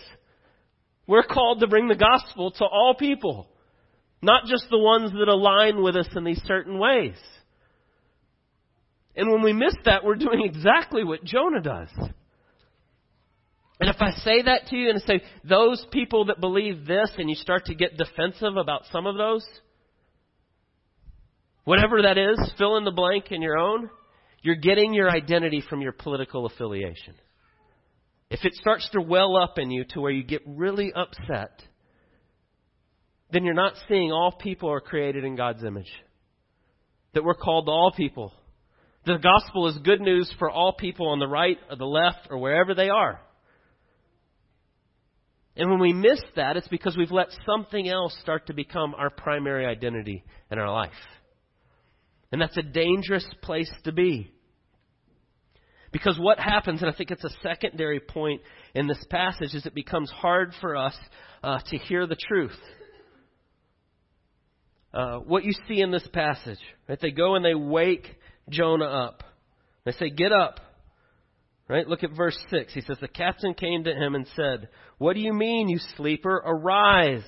We're 1.06 1.24
called 1.24 1.60
to 1.60 1.68
bring 1.68 1.88
the 1.88 1.96
gospel 1.96 2.52
to 2.52 2.66
all 2.66 2.96
people, 2.98 3.48
not 4.22 4.46
just 4.46 4.68
the 4.70 4.80
ones 4.80 5.12
that 5.12 5.28
align 5.28 5.84
with 5.84 5.96
us 5.96 6.08
in 6.16 6.24
these 6.24 6.42
certain 6.46 6.80
ways. 6.80 7.18
And 9.16 9.30
when 9.30 9.44
we 9.44 9.54
miss 9.54 9.76
that, 9.86 10.04
we're 10.04 10.16
doing 10.16 10.42
exactly 10.44 11.04
what 11.04 11.24
Jonah 11.24 11.62
does. 11.62 11.90
And 13.80 13.90
if 13.90 13.98
I 14.00 14.12
say 14.24 14.44
that 14.44 14.68
to 14.68 14.76
you 14.76 14.90
and 14.92 15.02
say, 15.02 15.22
those 15.44 15.86
people 15.92 16.26
that 16.26 16.40
believe 16.40 16.86
this, 16.86 17.12
and 17.18 17.30
you 17.30 17.36
start 17.36 17.66
to 17.66 17.76
get 17.76 17.98
defensive 17.98 18.56
about 18.56 18.84
some 18.92 19.06
of 19.06 19.18
those, 19.18 19.46
whatever 21.64 22.04
that 22.04 22.18
is, 22.18 22.54
fill 22.58 22.78
in 22.78 22.86
the 22.86 22.92
blank 22.92 23.32
in 23.32 23.42
your 23.42 23.58
own, 23.58 23.90
you're 24.42 24.56
getting 24.56 24.94
your 24.94 25.10
identity 25.10 25.64
from 25.70 25.82
your 25.82 25.92
political 25.92 26.46
affiliation. 26.46 27.16
If 28.30 28.46
it 28.46 28.54
starts 28.56 28.88
to 28.92 29.02
well 29.02 29.36
up 29.36 29.58
in 29.58 29.72
you 29.72 29.86
to 29.90 30.02
where 30.02 30.12
you 30.12 30.24
get 30.24 30.42
really 30.46 30.92
upset, 30.94 31.62
then 33.32 33.44
you're 33.44 33.54
not 33.54 33.74
seeing 33.88 34.12
all 34.12 34.32
people 34.32 34.72
are 34.72 34.82
created 34.82 35.24
in 35.24 35.36
God's 35.36 35.64
image. 35.64 35.92
That 37.14 37.24
we're 37.24 37.34
called 37.34 37.66
to 37.66 37.72
all 37.72 37.92
people. 37.96 38.34
The 39.06 39.18
gospel 39.18 39.68
is 39.68 39.78
good 39.84 40.02
news 40.02 40.34
for 40.40 40.50
all 40.50 40.74
people 40.74 41.10
on 41.10 41.20
the 41.20 41.28
right 41.28 41.58
or 41.70 41.76
the 41.76 41.86
left 41.86 42.28
or 42.30 42.38
wherever 42.38 42.74
they 42.74 42.90
are. 42.90 43.20
And 45.56 45.70
when 45.70 45.80
we 45.80 45.94
miss 45.94 46.20
that, 46.36 46.58
it's 46.58 46.68
because 46.68 46.98
we've 46.98 47.12
let 47.12 47.28
something 47.46 47.88
else 47.88 48.16
start 48.22 48.48
to 48.48 48.54
become 48.54 48.96
our 48.96 49.10
primary 49.10 49.66
identity 49.66 50.24
in 50.52 50.58
our 50.58 50.72
life. 50.72 50.92
And 52.32 52.42
that's 52.42 52.58
a 52.58 52.64
dangerous 52.64 53.28
place 53.44 53.72
to 53.84 53.92
be. 53.92 54.32
Because 55.92 56.18
what 56.20 56.40
happens, 56.40 56.82
and 56.82 56.90
I 56.90 56.98
think 56.98 57.12
it's 57.12 57.24
a 57.24 57.30
secondary 57.44 58.00
point 58.00 58.42
in 58.74 58.88
this 58.88 59.04
passage, 59.12 59.54
is 59.54 59.68
it 59.68 59.76
becomes 59.76 60.10
hard 60.10 60.54
for 60.60 60.76
us 60.76 60.96
uh, 61.44 61.60
to 61.68 61.78
hear 61.78 62.08
the 62.08 62.18
truth. 62.28 62.58
uh, 64.92 65.18
what 65.18 65.44
you 65.44 65.54
see 65.68 65.82
in 65.82 65.92
this 65.92 66.08
passage. 66.12 66.58
Right? 66.90 67.00
They 67.00 67.12
go 67.12 67.36
and 67.36 67.46
they 67.46 67.54
wake 67.54 68.08
Jonah 68.50 68.86
up. 68.86 69.24
They 69.86 69.92
say, 69.92 70.10
Get 70.10 70.32
up. 70.32 70.60
Right? 71.74 71.88
Look 71.88 72.04
at 72.04 72.16
verse 72.16 72.38
6. 72.52 72.72
He 72.72 72.82
says, 72.82 72.98
The 73.02 73.08
captain 73.08 73.56
came 73.56 73.86
to 73.86 73.96
him 73.96 74.14
and 74.14 74.28
said, 74.36 74.70
What 75.00 75.16
do 75.16 75.22
you 75.22 75.34
mean, 75.34 75.70
you 75.70 75.80
sleeper? 75.98 76.36
Arise. 76.46 77.26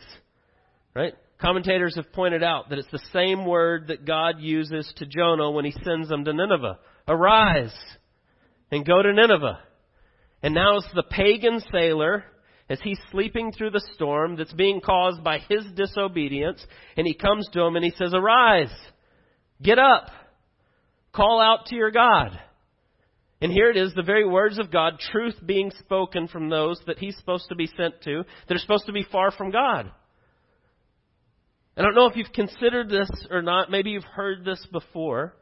Right? 0.93 1.13
Commentators 1.41 1.95
have 1.95 2.13
pointed 2.13 2.43
out 2.43 2.69
that 2.69 2.77
it's 2.77 2.91
the 2.91 3.01
same 3.11 3.47
word 3.47 3.87
that 3.87 4.05
God 4.05 4.39
uses 4.39 4.93
to 4.97 5.07
Jonah 5.07 5.49
when 5.49 5.65
he 5.65 5.73
sends 5.83 6.11
him 6.11 6.25
to 6.25 6.31
Nineveh. 6.31 6.77
Arise 7.07 7.73
and 8.69 8.85
go 8.85 9.01
to 9.01 9.13
Nineveh. 9.13 9.61
And 10.43 10.53
now 10.53 10.77
it's 10.77 10.93
the 10.93 11.01
pagan 11.01 11.59
sailor 11.71 12.23
as 12.69 12.79
he's 12.83 12.99
sleeping 13.09 13.51
through 13.51 13.71
the 13.71 13.87
storm 13.95 14.35
that's 14.35 14.53
being 14.53 14.79
caused 14.79 15.23
by 15.23 15.39
his 15.39 15.65
disobedience. 15.75 16.63
And 16.95 17.07
he 17.07 17.15
comes 17.15 17.49
to 17.53 17.63
him 17.63 17.77
and 17.77 17.83
he 17.83 17.93
says, 17.97 18.13
Arise, 18.13 18.69
get 19.59 19.79
up, 19.79 20.05
call 21.15 21.41
out 21.41 21.65
to 21.69 21.75
your 21.75 21.89
God. 21.89 22.39
And 23.41 23.51
here 23.51 23.69
it 23.69 23.77
is, 23.77 23.93
the 23.93 24.01
very 24.01 24.27
words 24.27 24.57
of 24.59 24.71
God, 24.71 24.99
truth 25.11 25.35
being 25.45 25.71
spoken 25.79 26.27
from 26.27 26.49
those 26.49 26.79
that 26.87 26.99
he's 26.99 27.17
supposed 27.17 27.49
to 27.49 27.55
be 27.55 27.67
sent 27.77 28.01
to, 28.03 28.23
that 28.47 28.55
are 28.55 28.59
supposed 28.59 28.85
to 28.85 28.93
be 28.93 29.05
far 29.11 29.31
from 29.31 29.51
God. 29.51 29.91
I 31.77 31.81
don't 31.81 31.95
know 31.95 32.07
if 32.07 32.15
you've 32.15 32.31
considered 32.31 32.89
this 32.89 33.09
or 33.29 33.41
not. 33.41 33.69
Maybe 33.69 33.89
you've 33.89 34.03
heard 34.05 34.45
this 34.45 34.65
before. 34.71 35.35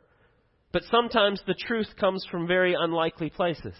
But 0.71 0.82
sometimes 0.89 1.39
the 1.45 1.53
truth 1.53 1.89
comes 1.99 2.25
from 2.32 2.47
very 2.47 2.75
unlikely 2.77 3.29
places. 3.29 3.75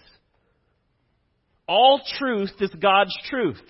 All 1.66 2.00
truth 2.18 2.52
is 2.60 2.70
God's 2.80 3.16
truth. 3.28 3.62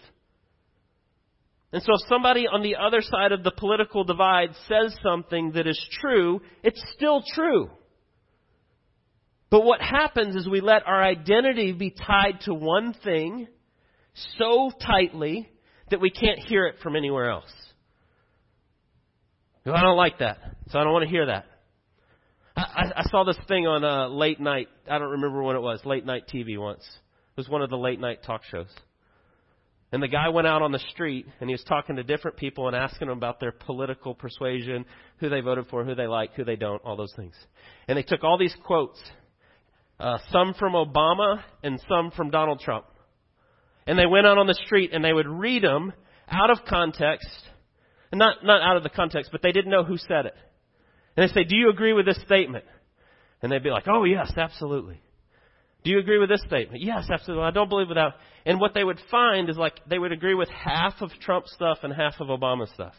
And 1.72 1.83
so 1.83 1.94
if 1.94 2.09
somebody 2.09 2.46
on 2.46 2.62
the 2.62 2.76
other 2.76 3.00
side 3.00 3.33
of 3.33 3.42
the 3.42 3.50
political 3.50 4.04
divide 4.04 4.50
says 4.68 4.94
something 5.02 5.52
that 5.52 5.66
is 5.66 5.80
true, 6.00 6.42
it's 6.62 6.83
still 6.94 7.24
true. 7.35 7.70
But 9.54 9.62
what 9.62 9.80
happens 9.80 10.34
is 10.34 10.48
we 10.48 10.60
let 10.60 10.84
our 10.84 11.00
identity 11.00 11.70
be 11.70 11.90
tied 11.90 12.40
to 12.46 12.52
one 12.52 12.92
thing 13.04 13.46
so 14.36 14.72
tightly 14.84 15.48
that 15.92 16.00
we 16.00 16.10
can't 16.10 16.40
hear 16.40 16.66
it 16.66 16.80
from 16.82 16.96
anywhere 16.96 17.30
else. 17.30 17.52
I 19.64 19.80
don't 19.80 19.96
like 19.96 20.18
that, 20.18 20.38
so 20.70 20.80
I 20.80 20.82
don't 20.82 20.92
want 20.92 21.04
to 21.04 21.08
hear 21.08 21.26
that. 21.26 21.46
I, 22.56 22.94
I 22.96 23.02
saw 23.12 23.22
this 23.22 23.38
thing 23.46 23.68
on 23.68 23.84
uh, 23.84 24.08
late 24.08 24.40
night. 24.40 24.66
I 24.90 24.98
don't 24.98 25.12
remember 25.12 25.40
when 25.40 25.54
it 25.54 25.62
was. 25.62 25.78
Late 25.84 26.04
night 26.04 26.24
TV 26.26 26.58
once. 26.58 26.82
It 26.82 27.36
was 27.36 27.48
one 27.48 27.62
of 27.62 27.70
the 27.70 27.78
late 27.78 28.00
night 28.00 28.24
talk 28.24 28.42
shows. 28.50 28.66
And 29.92 30.02
the 30.02 30.08
guy 30.08 30.30
went 30.30 30.48
out 30.48 30.62
on 30.62 30.72
the 30.72 30.82
street 30.90 31.26
and 31.38 31.48
he 31.48 31.54
was 31.54 31.62
talking 31.62 31.94
to 31.94 32.02
different 32.02 32.38
people 32.38 32.66
and 32.66 32.74
asking 32.74 33.06
them 33.06 33.18
about 33.18 33.38
their 33.38 33.52
political 33.52 34.16
persuasion, 34.16 34.84
who 35.18 35.28
they 35.28 35.42
voted 35.42 35.68
for, 35.68 35.84
who 35.84 35.94
they 35.94 36.08
like, 36.08 36.34
who 36.34 36.42
they 36.42 36.56
don't, 36.56 36.82
all 36.84 36.96
those 36.96 37.14
things. 37.14 37.34
And 37.86 37.96
they 37.96 38.02
took 38.02 38.24
all 38.24 38.36
these 38.36 38.56
quotes, 38.64 38.98
uh, 39.98 40.18
some 40.30 40.54
from 40.54 40.72
Obama 40.72 41.42
and 41.62 41.80
some 41.88 42.11
from 42.11 42.30
Donald 42.30 42.61
Trump. 42.61 42.87
And 43.87 43.98
they 43.98 44.07
went 44.07 44.26
out 44.26 44.38
on 44.38 44.46
the 44.46 44.59
street 44.66 44.90
and 44.92 45.04
they 45.04 45.12
would 45.12 45.28
read 45.28 45.62
them 45.62 45.92
out 46.28 46.50
of 46.50 46.59
context 46.66 47.28
and 48.11 48.18
not, 48.18 48.44
not 48.44 48.62
out 48.62 48.76
of 48.76 48.83
the 48.83 48.88
context, 48.88 49.30
but 49.33 49.42
they 49.42 49.52
didn't 49.52 49.70
know 49.70 49.85
who 49.85 49.98
said 49.98 50.26
it. 50.26 50.35
And 51.16 51.28
they 51.28 51.33
say, 51.33 51.44
Do 51.44 51.57
you 51.57 51.70
agree 51.70 51.92
with 51.92 52.07
this 52.07 52.20
statement? 52.24 52.64
And 53.42 53.52
they'd 53.52 53.62
be 53.62 53.70
like, 53.70 53.87
Oh, 53.87 54.04
yes, 54.04 54.33
absolutely. 54.37 55.00
Do 55.85 55.90
you 55.90 55.98
agree 55.98 56.18
with 56.18 56.30
this 56.30 56.42
statement? 56.46 56.83
Yes, 56.83 57.09
absolutely. 57.12 57.44
I 57.44 57.50
don't 57.50 57.68
believe 57.68 57.88
without. 57.88 58.14
And 58.46 58.59
what 58.59 58.72
they 58.72 58.83
would 58.83 58.98
find 59.11 59.50
is 59.50 59.57
like 59.57 59.80
they 59.87 59.98
would 59.98 60.12
agree 60.12 60.35
with 60.35 60.48
half 60.48 60.94
of 61.02 61.11
Trump 61.20 61.46
stuff 61.46 61.78
and 61.83 61.92
half 61.92 62.14
of 62.20 62.28
Obama 62.28 62.72
stuff. 62.72 62.94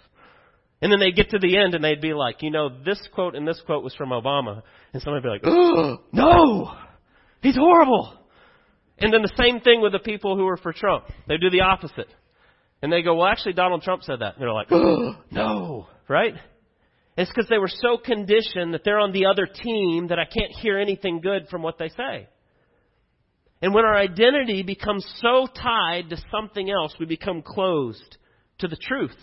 And 0.82 0.92
then 0.92 1.00
they'd 1.00 1.16
get 1.16 1.30
to 1.30 1.40
the 1.40 1.58
end 1.58 1.74
and 1.74 1.84
they'd 1.84 2.02
be 2.02 2.14
like, 2.14 2.42
you 2.42 2.52
know, 2.52 2.70
this 2.70 3.02
quote 3.14 3.36
and 3.36 3.48
this 3.48 3.62
quote 3.66 3.84
was 3.84 3.96
from 3.96 4.10
Obama. 4.10 4.62
And 4.94 5.02
somebody'd 5.02 5.24
be 5.24 5.30
like, 5.30 5.42
oh, 5.46 5.98
no, 6.12 6.72
he's 7.42 7.56
horrible. 7.56 8.18
And 8.98 9.14
then 9.14 9.22
the 9.22 9.34
same 9.38 9.62
thing 9.62 9.82
with 9.82 9.94
the 9.94 10.00
people 10.00 10.38
who 10.38 10.46
were 10.46 10.58
for 10.58 10.74
Trump. 10.74 11.06
They 11.28 11.38
do 11.38 11.50
the 11.50 11.62
opposite. 11.62 12.08
And 12.82 12.92
they 12.92 13.02
go, 13.02 13.16
well, 13.16 13.28
actually, 13.28 13.54
Donald 13.54 13.84
Trump 13.84 14.04
said 14.04 14.20
that. 14.20 14.36
And 14.36 14.42
they're 14.42 14.54
like, 14.54 14.72
oh, 14.72 15.16
no, 15.32 15.88
right? 16.08 16.36
It's 17.18 17.32
because 17.32 17.50
they 17.50 17.58
were 17.58 17.70
so 17.70 17.98
conditioned 17.98 18.74
that 18.74 18.82
they're 18.84 19.00
on 19.00 19.14
the 19.14 19.26
other 19.26 19.48
team 19.48 20.08
that 20.10 20.20
I 20.20 20.26
can't 20.26 20.52
hear 20.62 20.78
anything 20.78 21.22
good 21.22 21.48
from 21.50 21.62
what 21.62 21.78
they 21.80 21.90
say. 21.90 22.28
And 23.62 23.74
when 23.74 23.86
our 23.86 23.96
identity 23.96 24.64
becomes 24.64 25.06
so 25.22 25.48
tied 25.48 26.10
to 26.10 26.18
something 26.30 26.70
else, 26.70 26.94
we 27.00 27.06
become 27.06 27.42
closed 27.42 28.18
to 28.60 28.68
the 28.68 28.76
truth 28.76 29.16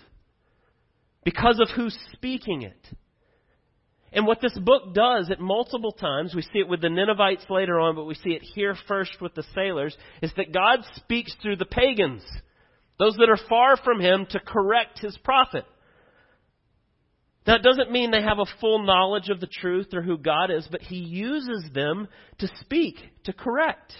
because 1.25 1.61
of 1.61 1.69
who's 1.75 1.97
speaking 2.13 2.63
it. 2.63 2.89
And 4.13 4.27
what 4.27 4.41
this 4.43 4.59
book 4.59 4.95
does 4.95 5.31
at 5.31 5.41
multiple 5.41 5.93
times, 5.93 6.35
we 6.35 6.43
see 6.43 6.59
it 6.59 6.69
with 6.69 6.83
the 6.83 6.91
Ninevites 6.91 7.47
later 7.49 7.81
on, 7.81 7.95
but 7.95 8.05
we 8.05 8.15
see 8.15 8.31
it 8.31 8.43
here 8.43 8.77
first 8.87 9.21
with 9.21 9.35
the 9.35 9.45
sailors, 9.55 9.97
is 10.21 10.33
that 10.37 10.53
God 10.53 10.81
speaks 10.97 11.35
through 11.41 11.57
the 11.57 11.65
pagans 11.65 12.23
those 12.99 13.17
that 13.17 13.31
are 13.31 13.49
far 13.49 13.77
from 13.77 14.01
him, 14.01 14.27
to 14.31 14.39
correct 14.39 15.01
his 15.01 15.17
prophet. 15.25 15.65
That 17.47 17.63
doesn't 17.63 17.91
mean 17.91 18.11
they 18.11 18.23
have 18.23 18.39
a 18.39 18.61
full 18.61 18.85
knowledge 18.85 19.29
of 19.29 19.41
the 19.41 19.49
truth 19.49 19.89
or 19.93 20.03
who 20.03 20.17
God 20.17 20.51
is, 20.51 20.69
but 20.71 20.83
he 20.83 20.99
uses 20.99 21.69
them 21.75 22.07
to 22.39 22.49
speak, 22.61 22.97
to 23.25 23.33
correct. 23.33 23.93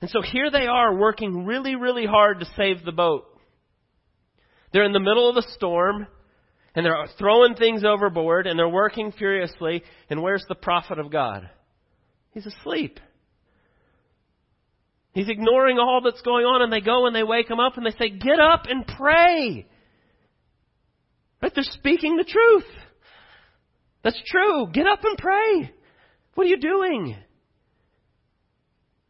And 0.00 0.10
so 0.10 0.20
here 0.20 0.50
they 0.50 0.66
are 0.66 0.96
working 0.96 1.46
really, 1.46 1.76
really 1.76 2.06
hard 2.06 2.40
to 2.40 2.50
save 2.56 2.84
the 2.84 2.90
boat. 2.90 3.26
They're 4.72 4.84
in 4.84 4.92
the 4.92 5.00
middle 5.00 5.28
of 5.28 5.36
a 5.36 5.48
storm, 5.52 6.06
and 6.74 6.86
they're 6.86 7.06
throwing 7.18 7.54
things 7.54 7.84
overboard, 7.84 8.46
and 8.46 8.58
they're 8.58 8.68
working 8.68 9.12
furiously, 9.12 9.82
and 10.08 10.22
where's 10.22 10.44
the 10.48 10.54
prophet 10.54 10.98
of 10.98 11.10
God? 11.10 11.48
He's 12.32 12.46
asleep. 12.46 12.98
He's 15.12 15.28
ignoring 15.28 15.78
all 15.78 16.00
that's 16.02 16.22
going 16.22 16.46
on, 16.46 16.62
and 16.62 16.72
they 16.72 16.80
go 16.80 17.06
and 17.06 17.14
they 17.14 17.22
wake 17.22 17.50
him 17.50 17.60
up 17.60 17.76
and 17.76 17.84
they 17.84 17.90
say, 17.90 18.08
Get 18.08 18.40
up 18.40 18.64
and 18.68 18.86
pray. 18.86 19.66
Right? 21.42 21.52
They're 21.54 21.64
speaking 21.64 22.16
the 22.16 22.24
truth. 22.24 22.70
That's 24.02 24.20
true. 24.26 24.68
Get 24.72 24.86
up 24.86 25.00
and 25.04 25.18
pray. 25.18 25.70
What 26.34 26.46
are 26.46 26.50
you 26.50 26.58
doing? 26.58 27.16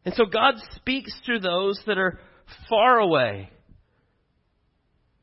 And 0.04 0.14
so 0.14 0.24
God 0.24 0.54
speaks 0.74 1.12
through 1.24 1.40
those 1.40 1.80
that 1.86 1.98
are 1.98 2.18
far 2.68 2.98
away. 2.98 3.50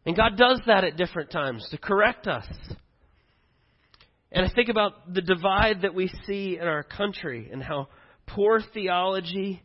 And 0.05 0.15
God 0.15 0.37
does 0.37 0.61
that 0.67 0.83
at 0.83 0.97
different 0.97 1.31
times 1.31 1.67
to 1.71 1.77
correct 1.77 2.27
us. 2.27 2.47
And 4.31 4.45
I 4.45 4.49
think 4.53 4.69
about 4.69 5.13
the 5.13 5.21
divide 5.21 5.81
that 5.81 5.93
we 5.93 6.11
see 6.27 6.57
in 6.59 6.67
our 6.67 6.83
country 6.83 7.49
and 7.51 7.63
how 7.63 7.87
poor 8.27 8.61
theology 8.73 9.61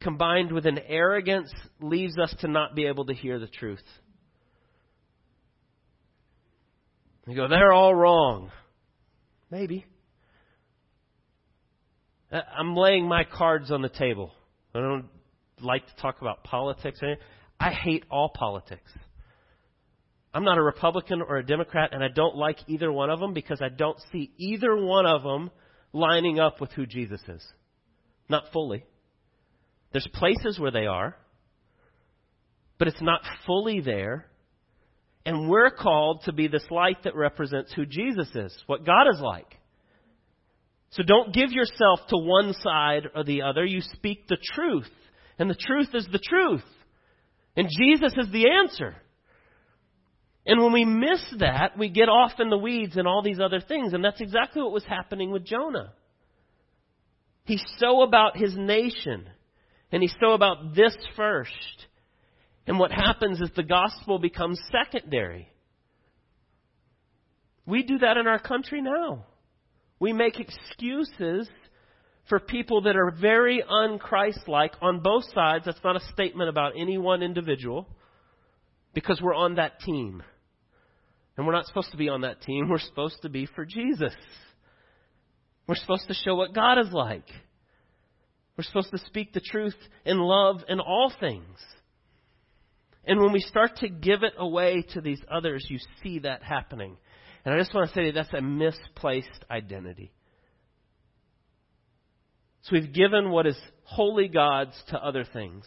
combined 0.00 0.52
with 0.52 0.66
an 0.66 0.78
arrogance 0.88 1.52
leaves 1.80 2.18
us 2.18 2.34
to 2.40 2.48
not 2.48 2.74
be 2.74 2.86
able 2.86 3.06
to 3.06 3.14
hear 3.14 3.38
the 3.38 3.46
truth. 3.46 3.82
You 7.26 7.36
go, 7.36 7.48
they're 7.48 7.72
all 7.72 7.94
wrong. 7.94 8.50
Maybe. 9.50 9.86
Uh, 12.32 12.40
I'm 12.58 12.74
laying 12.74 13.06
my 13.06 13.22
cards 13.24 13.70
on 13.70 13.82
the 13.82 13.88
table. 13.88 14.32
I 14.74 14.80
don't 14.80 15.06
like 15.60 15.86
to 15.86 16.02
talk 16.02 16.20
about 16.20 16.42
politics. 16.42 16.98
I 17.60 17.70
hate 17.70 18.04
all 18.10 18.30
politics. 18.34 18.90
I'm 20.34 20.44
not 20.44 20.58
a 20.58 20.62
Republican 20.62 21.20
or 21.20 21.36
a 21.36 21.46
Democrat, 21.46 21.90
and 21.92 22.02
I 22.02 22.08
don't 22.08 22.36
like 22.36 22.58
either 22.66 22.90
one 22.90 23.10
of 23.10 23.20
them 23.20 23.34
because 23.34 23.60
I 23.60 23.68
don't 23.68 23.98
see 24.10 24.32
either 24.38 24.74
one 24.76 25.04
of 25.04 25.22
them 25.22 25.50
lining 25.92 26.40
up 26.40 26.60
with 26.60 26.72
who 26.72 26.86
Jesus 26.86 27.20
is. 27.28 27.46
Not 28.28 28.44
fully. 28.52 28.84
There's 29.92 30.08
places 30.14 30.58
where 30.58 30.70
they 30.70 30.86
are, 30.86 31.16
but 32.78 32.88
it's 32.88 33.02
not 33.02 33.20
fully 33.46 33.80
there. 33.80 34.26
And 35.26 35.48
we're 35.48 35.70
called 35.70 36.22
to 36.24 36.32
be 36.32 36.48
this 36.48 36.64
light 36.70 37.04
that 37.04 37.14
represents 37.14 37.72
who 37.72 37.84
Jesus 37.84 38.28
is, 38.34 38.56
what 38.66 38.86
God 38.86 39.06
is 39.12 39.20
like. 39.20 39.58
So 40.90 41.02
don't 41.02 41.32
give 41.32 41.52
yourself 41.52 42.00
to 42.08 42.16
one 42.16 42.54
side 42.54 43.08
or 43.14 43.22
the 43.22 43.42
other. 43.42 43.64
You 43.64 43.80
speak 43.80 44.28
the 44.28 44.38
truth. 44.54 44.90
And 45.38 45.48
the 45.48 45.54
truth 45.54 45.88
is 45.94 46.06
the 46.10 46.18
truth. 46.18 46.64
And 47.56 47.68
Jesus 47.78 48.12
is 48.16 48.30
the 48.32 48.50
answer. 48.50 48.96
And 50.44 50.60
when 50.60 50.72
we 50.72 50.84
miss 50.84 51.22
that, 51.38 51.78
we 51.78 51.88
get 51.88 52.08
off 52.08 52.32
in 52.40 52.50
the 52.50 52.58
weeds 52.58 52.96
and 52.96 53.06
all 53.06 53.22
these 53.22 53.38
other 53.38 53.60
things. 53.60 53.92
And 53.92 54.04
that's 54.04 54.20
exactly 54.20 54.62
what 54.62 54.72
was 54.72 54.84
happening 54.84 55.30
with 55.30 55.44
Jonah. 55.44 55.92
He's 57.44 57.64
so 57.78 58.02
about 58.02 58.36
his 58.36 58.56
nation. 58.56 59.28
And 59.92 60.02
he's 60.02 60.14
so 60.20 60.32
about 60.32 60.74
this 60.74 60.96
first. 61.16 61.86
And 62.66 62.78
what 62.78 62.90
happens 62.90 63.40
is 63.40 63.50
the 63.54 63.62
gospel 63.62 64.18
becomes 64.18 64.60
secondary. 64.70 65.48
We 67.66 67.82
do 67.82 67.98
that 67.98 68.16
in 68.16 68.26
our 68.26 68.40
country 68.40 68.80
now. 68.80 69.26
We 70.00 70.12
make 70.12 70.40
excuses 70.40 71.48
for 72.28 72.40
people 72.40 72.82
that 72.82 72.96
are 72.96 73.10
very 73.10 73.62
unchristlike 73.62 74.72
on 74.80 75.00
both 75.00 75.24
sides. 75.32 75.64
That's 75.66 75.84
not 75.84 75.96
a 75.96 76.12
statement 76.12 76.48
about 76.48 76.72
any 76.76 76.98
one 76.98 77.22
individual 77.22 77.88
because 78.94 79.20
we're 79.20 79.34
on 79.34 79.56
that 79.56 79.80
team. 79.80 80.22
And 81.36 81.46
we're 81.46 81.52
not 81.52 81.66
supposed 81.66 81.90
to 81.92 81.96
be 81.96 82.08
on 82.08 82.22
that 82.22 82.42
team. 82.42 82.68
We're 82.70 82.78
supposed 82.78 83.22
to 83.22 83.28
be 83.28 83.46
for 83.46 83.64
Jesus. 83.64 84.12
We're 85.66 85.76
supposed 85.76 86.08
to 86.08 86.14
show 86.14 86.34
what 86.34 86.54
God 86.54 86.78
is 86.78 86.92
like. 86.92 87.26
We're 88.56 88.64
supposed 88.64 88.90
to 88.90 88.98
speak 89.06 89.32
the 89.32 89.40
truth 89.40 89.76
in 90.04 90.18
love 90.18 90.62
in 90.68 90.78
all 90.78 91.12
things. 91.18 91.58
And 93.04 93.20
when 93.20 93.32
we 93.32 93.40
start 93.40 93.76
to 93.78 93.88
give 93.88 94.22
it 94.22 94.34
away 94.36 94.84
to 94.92 95.00
these 95.00 95.20
others, 95.30 95.66
you 95.68 95.78
see 96.02 96.20
that 96.20 96.42
happening. 96.42 96.96
And 97.44 97.54
I 97.54 97.58
just 97.58 97.74
want 97.74 97.88
to 97.88 97.94
say 97.94 98.10
that's 98.10 98.32
a 98.32 98.40
misplaced 98.40 99.44
identity. 99.50 100.12
So 102.62 102.70
we've 102.74 102.92
given 102.92 103.30
what 103.30 103.46
is 103.46 103.58
holy 103.82 104.28
God's 104.28 104.80
to 104.88 104.98
other 104.98 105.24
things. 105.24 105.64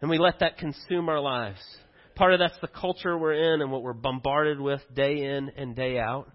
And 0.00 0.10
we 0.10 0.18
let 0.18 0.40
that 0.40 0.56
consume 0.56 1.08
our 1.08 1.20
lives. 1.20 1.60
Part 2.14 2.34
of 2.34 2.40
that's 2.40 2.60
the 2.60 2.68
culture 2.68 3.16
we're 3.16 3.54
in 3.54 3.62
and 3.62 3.70
what 3.70 3.82
we're 3.82 3.92
bombarded 3.92 4.60
with 4.60 4.80
day 4.94 5.24
in 5.24 5.50
and 5.56 5.74
day 5.74 5.98
out. 5.98 6.30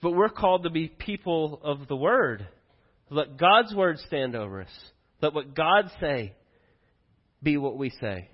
But 0.00 0.12
we're 0.12 0.28
called 0.28 0.64
to 0.64 0.70
be 0.70 0.88
people 0.88 1.60
of 1.62 1.88
the 1.88 1.96
Word. 1.96 2.46
Let 3.10 3.36
God's 3.36 3.74
Word 3.74 3.98
stand 4.06 4.34
over 4.34 4.62
us. 4.62 4.80
Let 5.20 5.34
what 5.34 5.54
God 5.54 5.90
say 6.00 6.34
be 7.42 7.56
what 7.56 7.76
we 7.76 7.90
say, 8.00 8.28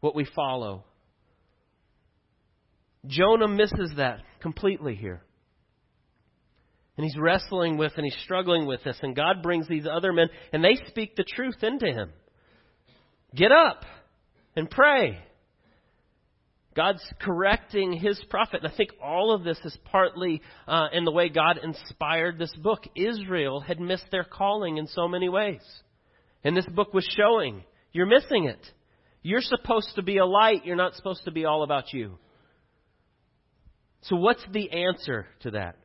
what 0.00 0.14
we 0.14 0.26
follow. 0.34 0.84
Jonah 3.06 3.48
misses 3.48 3.92
that 3.96 4.20
completely 4.40 4.94
here. 4.94 5.22
And 6.96 7.04
he's 7.04 7.16
wrestling 7.18 7.78
with 7.78 7.92
and 7.96 8.04
he's 8.04 8.20
struggling 8.22 8.66
with 8.66 8.84
this. 8.84 8.98
And 9.02 9.16
God 9.16 9.42
brings 9.42 9.66
these 9.66 9.86
other 9.90 10.12
men 10.12 10.28
and 10.52 10.62
they 10.62 10.76
speak 10.88 11.16
the 11.16 11.24
truth 11.24 11.62
into 11.62 11.86
him. 11.86 12.12
Get 13.34 13.50
up 13.50 13.84
and 14.56 14.70
pray. 14.70 15.18
God's 16.74 17.02
correcting 17.20 17.92
his 17.92 18.22
prophet. 18.30 18.62
And 18.62 18.72
I 18.72 18.76
think 18.76 18.90
all 19.02 19.34
of 19.34 19.44
this 19.44 19.58
is 19.64 19.76
partly 19.84 20.40
uh, 20.66 20.88
in 20.92 21.04
the 21.04 21.12
way 21.12 21.28
God 21.28 21.58
inspired 21.62 22.38
this 22.38 22.54
book. 22.56 22.84
Israel 22.96 23.60
had 23.60 23.78
missed 23.78 24.06
their 24.10 24.24
calling 24.24 24.78
in 24.78 24.86
so 24.86 25.06
many 25.06 25.28
ways. 25.28 25.60
And 26.44 26.56
this 26.56 26.66
book 26.66 26.94
was 26.94 27.06
showing 27.16 27.62
you're 27.92 28.06
missing 28.06 28.44
it. 28.44 28.66
You're 29.22 29.42
supposed 29.42 29.90
to 29.96 30.02
be 30.02 30.16
a 30.16 30.26
light. 30.26 30.64
You're 30.64 30.76
not 30.76 30.94
supposed 30.94 31.24
to 31.26 31.30
be 31.30 31.44
all 31.44 31.62
about 31.62 31.92
you. 31.92 32.18
So, 34.02 34.16
what's 34.16 34.44
the 34.50 34.70
answer 34.70 35.26
to 35.42 35.52
that? 35.52 35.76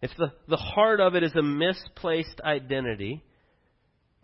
If 0.00 0.10
the, 0.16 0.32
the 0.48 0.56
heart 0.56 1.00
of 1.00 1.14
it 1.14 1.22
is 1.22 1.34
a 1.34 1.42
misplaced 1.42 2.40
identity, 2.42 3.22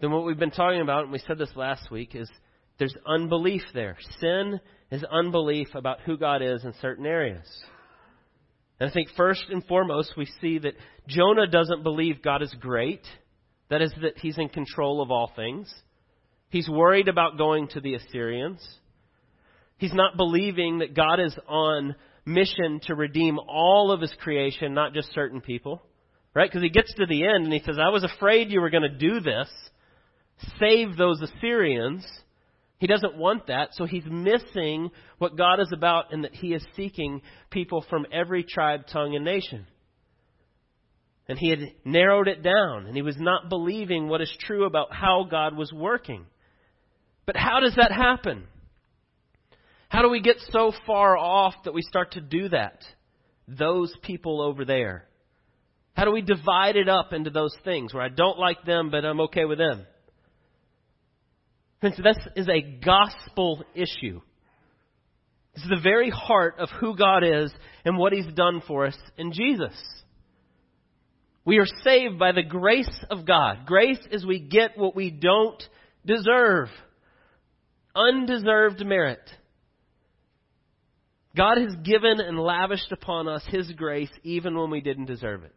then 0.01 0.11
what 0.11 0.25
we've 0.25 0.39
been 0.39 0.51
talking 0.51 0.81
about, 0.81 1.03
and 1.03 1.13
we 1.13 1.19
said 1.19 1.37
this 1.37 1.55
last 1.55 1.91
week, 1.91 2.15
is 2.15 2.31
there's 2.79 2.95
unbelief 3.07 3.63
there. 3.75 3.97
Sin 4.21 4.61
is 4.91 5.05
unbelief 5.05 5.69
about 5.75 6.01
who 6.03 6.17
God 6.17 6.43
is 6.43 6.65
in 6.65 6.75
certain 6.81 7.07
areas. 7.07 7.47
And 8.79 8.91
I 8.91 8.93
think 8.93 9.09
first 9.17 9.45
and 9.51 9.65
foremost, 9.65 10.13
we 10.17 10.27
see 10.41 10.59
that 10.59 10.75
Jonah 11.09 11.47
doesn't 11.47 11.83
believe 11.83 12.23
God 12.23 12.43
is 12.43 12.55
great. 12.61 13.03
That 13.71 13.83
is, 13.83 13.93
that 14.03 14.19
he's 14.19 14.39
in 14.39 14.49
control 14.49 15.03
of 15.03 15.11
all 15.11 15.33
things. 15.35 15.73
He's 16.51 16.69
worried 16.69 17.09
about 17.09 17.39
going 17.39 17.69
to 17.69 17.81
the 17.81 17.95
Assyrians. 17.95 18.65
He's 19.79 19.95
not 19.95 20.17
believing 20.17 20.79
that 20.79 20.95
God 20.95 21.21
is 21.21 21.37
on 21.49 21.97
mission 22.25 22.81
to 22.85 22.95
redeem 22.95 23.39
all 23.39 23.91
of 23.93 24.01
his 24.01 24.15
creation, 24.21 24.75
not 24.75 24.93
just 24.93 25.13
certain 25.13 25.41
people. 25.41 25.83
Right? 26.35 26.51
Because 26.51 26.63
he 26.63 26.69
gets 26.69 26.93
to 26.95 27.07
the 27.07 27.25
end 27.25 27.45
and 27.45 27.53
he 27.53 27.63
says, 27.65 27.79
I 27.81 27.89
was 27.89 28.05
afraid 28.05 28.51
you 28.51 28.61
were 28.61 28.71
going 28.71 28.83
to 28.83 28.99
do 28.99 29.21
this. 29.21 29.49
Save 30.61 30.97
those 30.97 31.23
Assyrians. 31.23 32.07
He 32.79 32.87
doesn't 32.87 33.17
want 33.17 33.47
that, 33.47 33.71
so 33.73 33.87
he's 33.87 34.05
missing 34.05 34.91
what 35.19 35.37
God 35.37 35.61
is 35.61 35.71
about 35.73 36.13
and 36.13 36.25
that 36.25 36.35
he 36.35 36.53
is 36.53 36.65
seeking 36.77 37.23
people 37.51 37.85
from 37.89 38.07
every 38.13 38.45
tribe, 38.45 38.87
tongue, 38.93 39.17
and 39.17 39.25
nation. 39.25 39.67
And 41.29 41.39
he 41.39 41.51
had 41.51 41.61
narrowed 41.85 42.29
it 42.29 42.43
down, 42.43 42.87
and 42.87 42.95
he 42.95 43.03
was 43.03 43.17
not 43.19 43.49
believing 43.49 44.09
what 44.09 44.21
is 44.21 44.37
true 44.41 44.67
about 44.67 44.93
how 44.93 45.27
God 45.29 45.57
was 45.57 45.73
working. 45.73 46.27
But 47.25 47.37
how 47.37 47.61
does 47.61 47.75
that 47.77 47.91
happen? 47.91 48.45
How 49.89 50.03
do 50.03 50.11
we 50.11 50.21
get 50.21 50.37
so 50.51 50.73
far 50.87 51.17
off 51.17 51.55
that 51.65 51.75
we 51.75 51.83
start 51.83 52.13
to 52.13 52.21
do 52.21 52.51
that? 52.51 52.83
Those 53.49 53.93
people 54.03 54.41
over 54.41 54.65
there. 54.65 55.07
How 55.95 56.05
do 56.05 56.13
we 56.13 56.21
divide 56.21 56.77
it 56.77 56.89
up 56.89 57.13
into 57.13 57.31
those 57.31 57.57
things 57.65 57.95
where 57.95 58.03
I 58.03 58.11
don't 58.11 58.39
like 58.39 58.65
them, 58.65 58.91
but 58.91 59.05
I'm 59.05 59.21
okay 59.23 59.47
with 59.47 59.59
them? 59.59 59.87
Friends, 61.81 61.97
this 62.03 62.19
is 62.37 62.49
a 62.49 62.63
gospel 62.85 63.65
issue. 63.75 64.21
This 65.55 65.65
is 65.65 65.71
the 65.71 65.83
very 65.83 66.11
heart 66.11 66.57
of 66.59 66.69
who 66.81 66.97
God 66.97 67.23
is 67.25 67.53
and 67.85 67.99
what 67.99 68.13
He's 68.13 68.33
done 68.35 68.63
for 68.67 68.87
us 68.87 68.97
in 69.17 69.33
Jesus. 69.33 69.75
We 71.45 71.59
are 71.59 71.67
saved 71.85 72.19
by 72.19 72.33
the 72.33 72.43
grace 72.43 73.05
of 73.11 73.25
God. 73.27 73.67
Grace 73.67 74.01
is 74.11 74.27
we 74.27 74.41
get 74.41 74.77
what 74.77 74.97
we 74.97 75.11
don't 75.11 75.63
deserve 76.05 76.69
undeserved 77.97 78.85
merit. 78.85 79.23
God 81.35 81.59
has 81.59 81.75
given 81.83 82.21
and 82.21 82.39
lavished 82.39 82.93
upon 82.93 83.29
us 83.29 83.45
His 83.49 83.71
grace 83.73 84.11
even 84.23 84.57
when 84.57 84.71
we 84.71 84.81
didn't 84.81 85.07
deserve 85.07 85.43
it. 85.45 85.55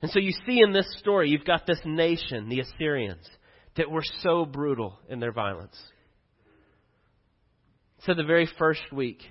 And 0.00 0.10
so 0.10 0.18
you 0.18 0.32
see 0.46 0.60
in 0.60 0.72
this 0.72 0.86
story, 0.98 1.30
you've 1.30 1.44
got 1.44 1.66
this 1.66 1.80
nation, 1.84 2.48
the 2.48 2.60
Assyrians, 2.60 3.28
that 3.76 3.90
were 3.90 4.04
so 4.22 4.44
brutal 4.44 4.98
in 5.08 5.20
their 5.20 5.32
violence. 5.32 5.76
So 8.06 8.14
the 8.14 8.24
very 8.24 8.48
first 8.58 8.92
week, 8.92 9.22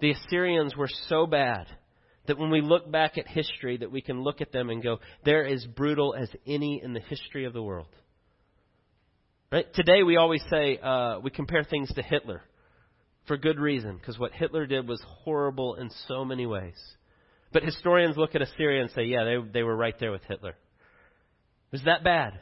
the 0.00 0.12
Assyrians 0.12 0.76
were 0.76 0.90
so 1.08 1.26
bad 1.26 1.66
that 2.26 2.38
when 2.38 2.50
we 2.50 2.60
look 2.60 2.90
back 2.90 3.18
at 3.18 3.26
history, 3.26 3.78
that 3.78 3.90
we 3.90 4.00
can 4.00 4.22
look 4.22 4.40
at 4.40 4.52
them 4.52 4.70
and 4.70 4.82
go, 4.82 5.00
they're 5.24 5.46
as 5.46 5.64
brutal 5.66 6.14
as 6.14 6.28
any 6.46 6.80
in 6.82 6.92
the 6.92 7.00
history 7.00 7.44
of 7.44 7.52
the 7.52 7.62
world. 7.62 7.88
Right? 9.50 9.66
Today 9.74 10.02
we 10.02 10.16
always 10.16 10.42
say 10.48 10.78
uh, 10.78 11.18
we 11.18 11.30
compare 11.30 11.64
things 11.64 11.92
to 11.94 12.02
Hitler 12.02 12.42
for 13.26 13.36
good 13.36 13.58
reason, 13.58 13.96
because 13.96 14.18
what 14.18 14.32
Hitler 14.32 14.66
did 14.66 14.88
was 14.88 15.02
horrible 15.24 15.74
in 15.74 15.90
so 16.08 16.24
many 16.24 16.46
ways. 16.46 16.80
But 17.52 17.62
historians 17.62 18.16
look 18.16 18.34
at 18.34 18.42
Assyria 18.42 18.82
and 18.82 18.90
say, 18.92 19.04
yeah, 19.04 19.24
they, 19.24 19.36
they 19.52 19.62
were 19.62 19.76
right 19.76 19.94
there 20.00 20.10
with 20.10 20.22
Hitler. 20.26 20.50
It 20.50 21.72
was 21.72 21.82
that 21.84 22.02
bad. 22.02 22.40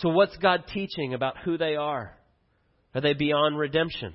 So 0.00 0.08
what's 0.08 0.36
God 0.38 0.64
teaching 0.72 1.12
about 1.14 1.38
who 1.44 1.58
they 1.58 1.76
are? 1.76 2.16
Are 2.94 3.00
they 3.00 3.12
beyond 3.12 3.58
redemption? 3.58 4.14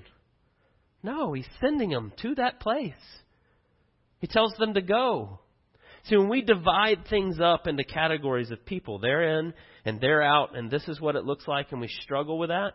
No, 1.03 1.33
He's 1.33 1.47
sending 1.61 1.91
them 1.91 2.11
to 2.23 2.35
that 2.35 2.59
place. 2.59 2.93
He 4.19 4.27
tells 4.27 4.53
them 4.57 4.73
to 4.73 4.81
go. 4.81 5.39
See, 6.05 6.17
when 6.17 6.29
we 6.29 6.41
divide 6.41 7.05
things 7.09 7.39
up 7.39 7.67
into 7.67 7.83
categories 7.83 8.51
of 8.51 8.65
people, 8.65 8.99
they're 8.99 9.39
in 9.39 9.53
and 9.85 10.01
they're 10.01 10.23
out, 10.23 10.57
and 10.57 10.69
this 10.69 10.87
is 10.87 10.99
what 10.99 11.15
it 11.15 11.25
looks 11.25 11.47
like, 11.47 11.71
and 11.71 11.81
we 11.81 11.87
struggle 11.87 12.39
with 12.39 12.49
that, 12.49 12.73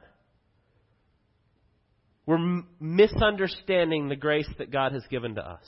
we're 2.26 2.36
m- 2.36 2.68
misunderstanding 2.78 4.08
the 4.08 4.16
grace 4.16 4.48
that 4.58 4.70
God 4.70 4.92
has 4.92 5.02
given 5.10 5.34
to 5.34 5.40
us. 5.40 5.64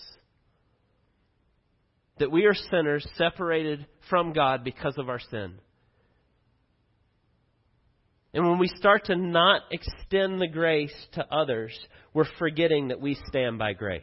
That 2.19 2.31
we 2.31 2.47
are 2.47 2.55
sinners 2.55 3.07
separated 3.17 3.87
from 4.09 4.33
God 4.33 4.63
because 4.63 4.95
of 4.99 5.09
our 5.09 5.19
sin. 5.19 5.55
And 8.35 8.49
when 8.49 8.59
we 8.59 8.69
start 8.69 9.07
to 9.07 9.17
not 9.17 9.63
extend 9.71 10.41
the 10.41 10.49
grace 10.49 10.95
to 11.13 11.27
others, 11.33 11.79
we're 12.15 12.25
forgetting 12.39 12.89
that 12.89 13.01
we 13.01 13.19
stand 13.29 13.59
by 13.59 13.75
grace. 13.75 14.03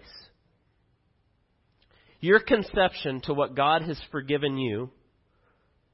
Your 2.19 2.39
conception 2.39 3.21
to 3.21 3.33
what 3.33 3.55
God 3.55 3.83
has 3.83 3.99
forgiven 4.11 4.57
you, 4.57 4.91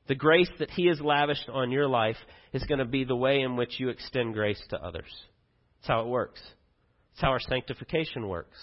the 0.08 0.16
grace 0.16 0.50
that 0.60 0.72
He 0.72 0.88
has 0.88 1.00
lavished 1.00 1.48
on 1.50 1.72
your 1.72 1.88
life, 1.88 2.18
is 2.52 2.64
going 2.64 2.80
to 2.80 2.86
be 2.86 3.06
the 3.06 3.16
way 3.16 3.42
in 3.42 3.56
which 3.56 3.80
you 3.80 3.90
extend 3.90 4.34
grace 4.34 4.62
to 4.70 4.84
others. 4.84 5.12
That's 5.80 5.88
how 5.88 6.02
it 6.02 6.08
works. 6.08 6.42
That's 7.12 7.22
how 7.22 7.30
our 7.30 7.40
sanctification 7.40 8.28
works. 8.28 8.58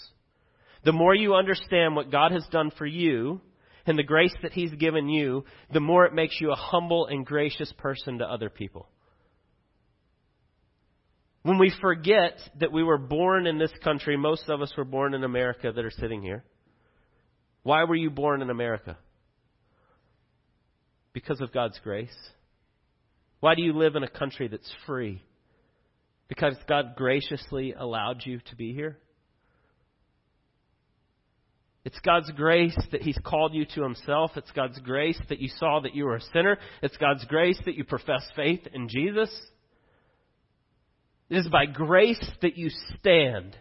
The 0.84 0.92
more 0.92 1.14
you 1.14 1.34
understand 1.34 1.94
what 1.94 2.10
God 2.10 2.32
has 2.32 2.46
done 2.50 2.72
for 2.76 2.86
you 2.86 3.40
and 3.86 3.98
the 3.98 4.02
grace 4.02 4.34
that 4.42 4.52
He's 4.52 4.74
given 4.74 5.08
you, 5.08 5.44
the 5.72 5.80
more 5.80 6.04
it 6.04 6.12
makes 6.12 6.40
you 6.40 6.52
a 6.52 6.56
humble 6.56 7.06
and 7.06 7.24
gracious 7.24 7.72
person 7.78 8.18
to 8.18 8.24
other 8.24 8.50
people. 8.50 8.88
When 11.42 11.58
we 11.58 11.72
forget 11.80 12.38
that 12.60 12.72
we 12.72 12.84
were 12.84 12.98
born 12.98 13.46
in 13.46 13.58
this 13.58 13.72
country, 13.82 14.16
most 14.16 14.48
of 14.48 14.62
us 14.62 14.72
were 14.76 14.84
born 14.84 15.14
in 15.14 15.24
America 15.24 15.72
that 15.74 15.84
are 15.84 15.90
sitting 15.90 16.22
here. 16.22 16.44
Why 17.64 17.84
were 17.84 17.96
you 17.96 18.10
born 18.10 18.42
in 18.42 18.50
America? 18.50 18.96
Because 21.12 21.40
of 21.40 21.52
God's 21.52 21.78
grace. 21.82 22.16
Why 23.40 23.56
do 23.56 23.62
you 23.62 23.72
live 23.72 23.96
in 23.96 24.04
a 24.04 24.08
country 24.08 24.46
that's 24.46 24.72
free? 24.86 25.22
Because 26.28 26.54
God 26.68 26.94
graciously 26.96 27.74
allowed 27.76 28.24
you 28.24 28.38
to 28.50 28.56
be 28.56 28.72
here? 28.72 28.98
It's 31.84 31.98
God's 32.04 32.30
grace 32.30 32.78
that 32.92 33.02
He's 33.02 33.18
called 33.24 33.52
you 33.52 33.66
to 33.74 33.82
Himself. 33.82 34.30
It's 34.36 34.50
God's 34.52 34.78
grace 34.78 35.20
that 35.28 35.40
you 35.40 35.48
saw 35.56 35.80
that 35.80 35.96
you 35.96 36.04
were 36.04 36.16
a 36.16 36.20
sinner. 36.32 36.56
It's 36.82 36.96
God's 36.96 37.24
grace 37.24 37.60
that 37.64 37.74
you 37.74 37.82
profess 37.82 38.22
faith 38.36 38.60
in 38.72 38.88
Jesus. 38.88 39.30
It 41.32 41.38
is 41.38 41.48
by 41.48 41.64
grace 41.64 42.22
that 42.42 42.58
you 42.58 42.68
stand. 42.98 43.56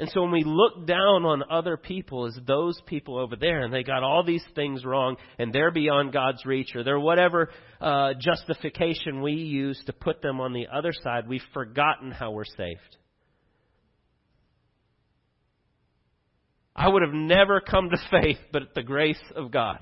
And 0.00 0.10
so 0.10 0.22
when 0.22 0.32
we 0.32 0.42
look 0.44 0.84
down 0.84 1.24
on 1.24 1.44
other 1.48 1.76
people 1.76 2.26
as 2.26 2.36
those 2.48 2.76
people 2.86 3.16
over 3.16 3.36
there 3.36 3.60
and 3.60 3.72
they 3.72 3.84
got 3.84 4.02
all 4.02 4.24
these 4.24 4.42
things 4.56 4.84
wrong 4.84 5.18
and 5.38 5.52
they're 5.52 5.70
beyond 5.70 6.12
God's 6.12 6.44
reach 6.44 6.74
or 6.74 6.82
they're 6.82 6.98
whatever 6.98 7.50
uh, 7.80 8.14
justification 8.18 9.22
we 9.22 9.34
use 9.34 9.80
to 9.86 9.92
put 9.92 10.20
them 10.20 10.40
on 10.40 10.52
the 10.52 10.66
other 10.74 10.92
side, 10.92 11.28
we've 11.28 11.40
forgotten 11.54 12.10
how 12.10 12.32
we're 12.32 12.44
saved. 12.44 12.96
I 16.74 16.88
would 16.88 17.02
have 17.02 17.14
never 17.14 17.60
come 17.60 17.88
to 17.88 17.98
faith 18.10 18.38
but 18.52 18.62
at 18.62 18.74
the 18.74 18.82
grace 18.82 19.22
of 19.36 19.52
God. 19.52 19.78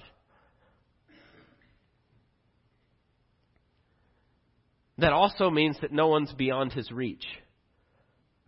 That 4.98 5.12
also 5.12 5.48
means 5.48 5.76
that 5.80 5.92
no 5.92 6.08
one's 6.08 6.32
beyond 6.32 6.72
his 6.72 6.90
reach. 6.90 7.24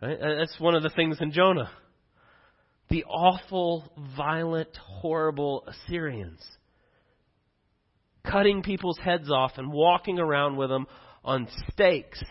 Right? 0.03 0.21
Uh, 0.21 0.39
that's 0.39 0.59
one 0.59 0.75
of 0.75 0.83
the 0.83 0.91
things 0.91 1.19
in 1.21 1.33
Jonah. 1.33 1.71
The 2.89 3.05
awful, 3.05 3.93
violent, 4.17 4.77
horrible 4.77 5.65
Assyrians. 5.69 6.45
Cutting 8.29 8.63
people's 8.63 8.99
heads 8.99 9.31
off 9.31 9.53
and 9.57 9.73
walking 9.73 10.19
around 10.19 10.57
with 10.57 10.71
them 10.71 10.87
on 11.25 11.49
stakes. 11.71 12.23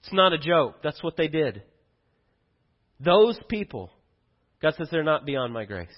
It's 0.00 0.12
not 0.12 0.34
a 0.34 0.38
joke. 0.38 0.76
That's 0.82 1.02
what 1.02 1.16
they 1.16 1.28
did. 1.28 1.62
Those 3.00 3.38
people, 3.48 3.90
God 4.60 4.74
says 4.76 4.88
they're 4.90 5.02
not 5.02 5.24
beyond 5.24 5.54
my 5.54 5.64
grace. 5.64 5.88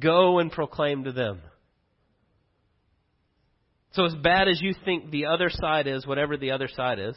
Go 0.00 0.38
and 0.38 0.50
proclaim 0.50 1.04
to 1.04 1.12
them. 1.12 1.40
So, 3.98 4.04
as 4.04 4.14
bad 4.14 4.46
as 4.46 4.62
you 4.62 4.76
think 4.84 5.10
the 5.10 5.26
other 5.26 5.50
side 5.50 5.88
is, 5.88 6.06
whatever 6.06 6.36
the 6.36 6.52
other 6.52 6.68
side 6.68 7.00
is, 7.00 7.16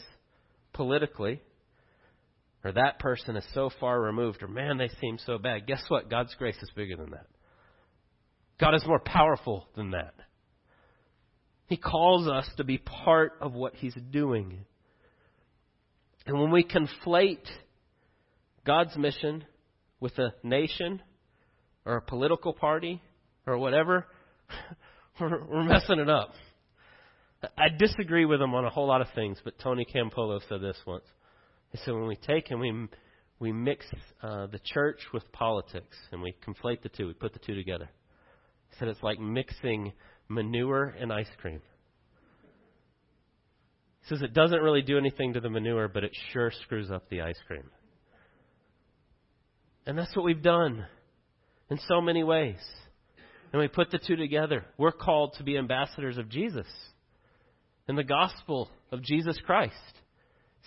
politically, 0.73 1.39
or 2.63 2.71
that 2.71 2.97
person 2.97 3.35
is 3.35 3.45
so 3.53 3.69
far 3.79 4.01
removed, 4.01 4.41
or 4.41 4.47
man, 4.47 4.79
they 4.79 4.89
seem 4.99 5.19
so 5.23 5.37
bad. 5.37 5.67
Guess 5.67 5.83
what? 5.89 6.09
God's 6.09 6.33
grace 6.33 6.57
is 6.59 6.71
bigger 6.75 6.95
than 6.95 7.11
that. 7.11 7.27
God 8.59 8.73
is 8.73 8.83
more 8.87 8.97
powerful 8.97 9.67
than 9.75 9.91
that. 9.91 10.15
He 11.67 11.77
calls 11.77 12.27
us 12.27 12.49
to 12.57 12.63
be 12.63 12.79
part 12.79 13.33
of 13.41 13.53
what 13.53 13.75
He's 13.75 13.95
doing. 14.09 14.65
And 16.25 16.39
when 16.39 16.49
we 16.49 16.63
conflate 16.63 17.45
God's 18.65 18.97
mission 18.97 19.45
with 19.99 20.17
a 20.17 20.33
nation 20.41 20.99
or 21.85 21.97
a 21.97 22.01
political 22.01 22.53
party 22.53 23.03
or 23.45 23.59
whatever, 23.59 24.07
we're, 25.21 25.63
messing 25.63 25.99
it 25.99 26.09
up. 26.09 26.33
I 27.57 27.69
disagree 27.69 28.25
with 28.25 28.41
him 28.41 28.53
on 28.53 28.65
a 28.65 28.69
whole 28.69 28.87
lot 28.87 29.01
of 29.01 29.07
things, 29.15 29.39
but 29.43 29.57
Tony 29.59 29.85
Campolo 29.85 30.39
said 30.47 30.61
this 30.61 30.77
once. 30.85 31.05
He 31.71 31.79
said, 31.79 31.93
when 31.93 32.07
we 32.07 32.15
take 32.15 32.51
and 32.51 32.59
we, 32.59 32.87
we 33.39 33.51
mix 33.51 33.85
uh, 34.21 34.47
the 34.47 34.59
church 34.63 34.99
with 35.13 35.31
politics 35.31 35.97
and 36.11 36.21
we 36.21 36.35
conflate 36.45 36.83
the 36.83 36.89
two, 36.89 37.07
we 37.07 37.13
put 37.13 37.33
the 37.33 37.39
two 37.39 37.55
together. 37.55 37.89
He 38.69 38.75
said, 38.77 38.89
it's 38.89 39.01
like 39.01 39.19
mixing 39.19 39.93
manure 40.27 40.93
and 40.99 41.11
ice 41.11 41.29
cream. 41.39 41.61
He 44.01 44.07
says 44.09 44.21
it 44.21 44.33
doesn't 44.33 44.61
really 44.61 44.81
do 44.81 44.97
anything 44.97 45.33
to 45.33 45.39
the 45.39 45.49
manure, 45.49 45.87
but 45.87 46.03
it 46.03 46.15
sure 46.31 46.51
screws 46.63 46.91
up 46.91 47.09
the 47.09 47.21
ice 47.21 47.39
cream. 47.47 47.63
And 49.85 49.97
that's 49.97 50.15
what 50.15 50.25
we've 50.25 50.43
done 50.43 50.85
in 51.69 51.79
so 51.87 52.01
many 52.01 52.23
ways. 52.23 52.59
And 53.51 53.59
we 53.61 53.67
put 53.67 53.89
the 53.89 53.99
two 53.99 54.15
together. 54.15 54.65
We're 54.77 54.91
called 54.91 55.35
to 55.37 55.43
be 55.43 55.57
ambassadors 55.57 56.17
of 56.17 56.29
Jesus 56.29 56.67
and 57.87 57.97
the 57.97 58.03
gospel 58.03 58.69
of 58.91 59.01
Jesus 59.01 59.37
Christ. 59.45 59.75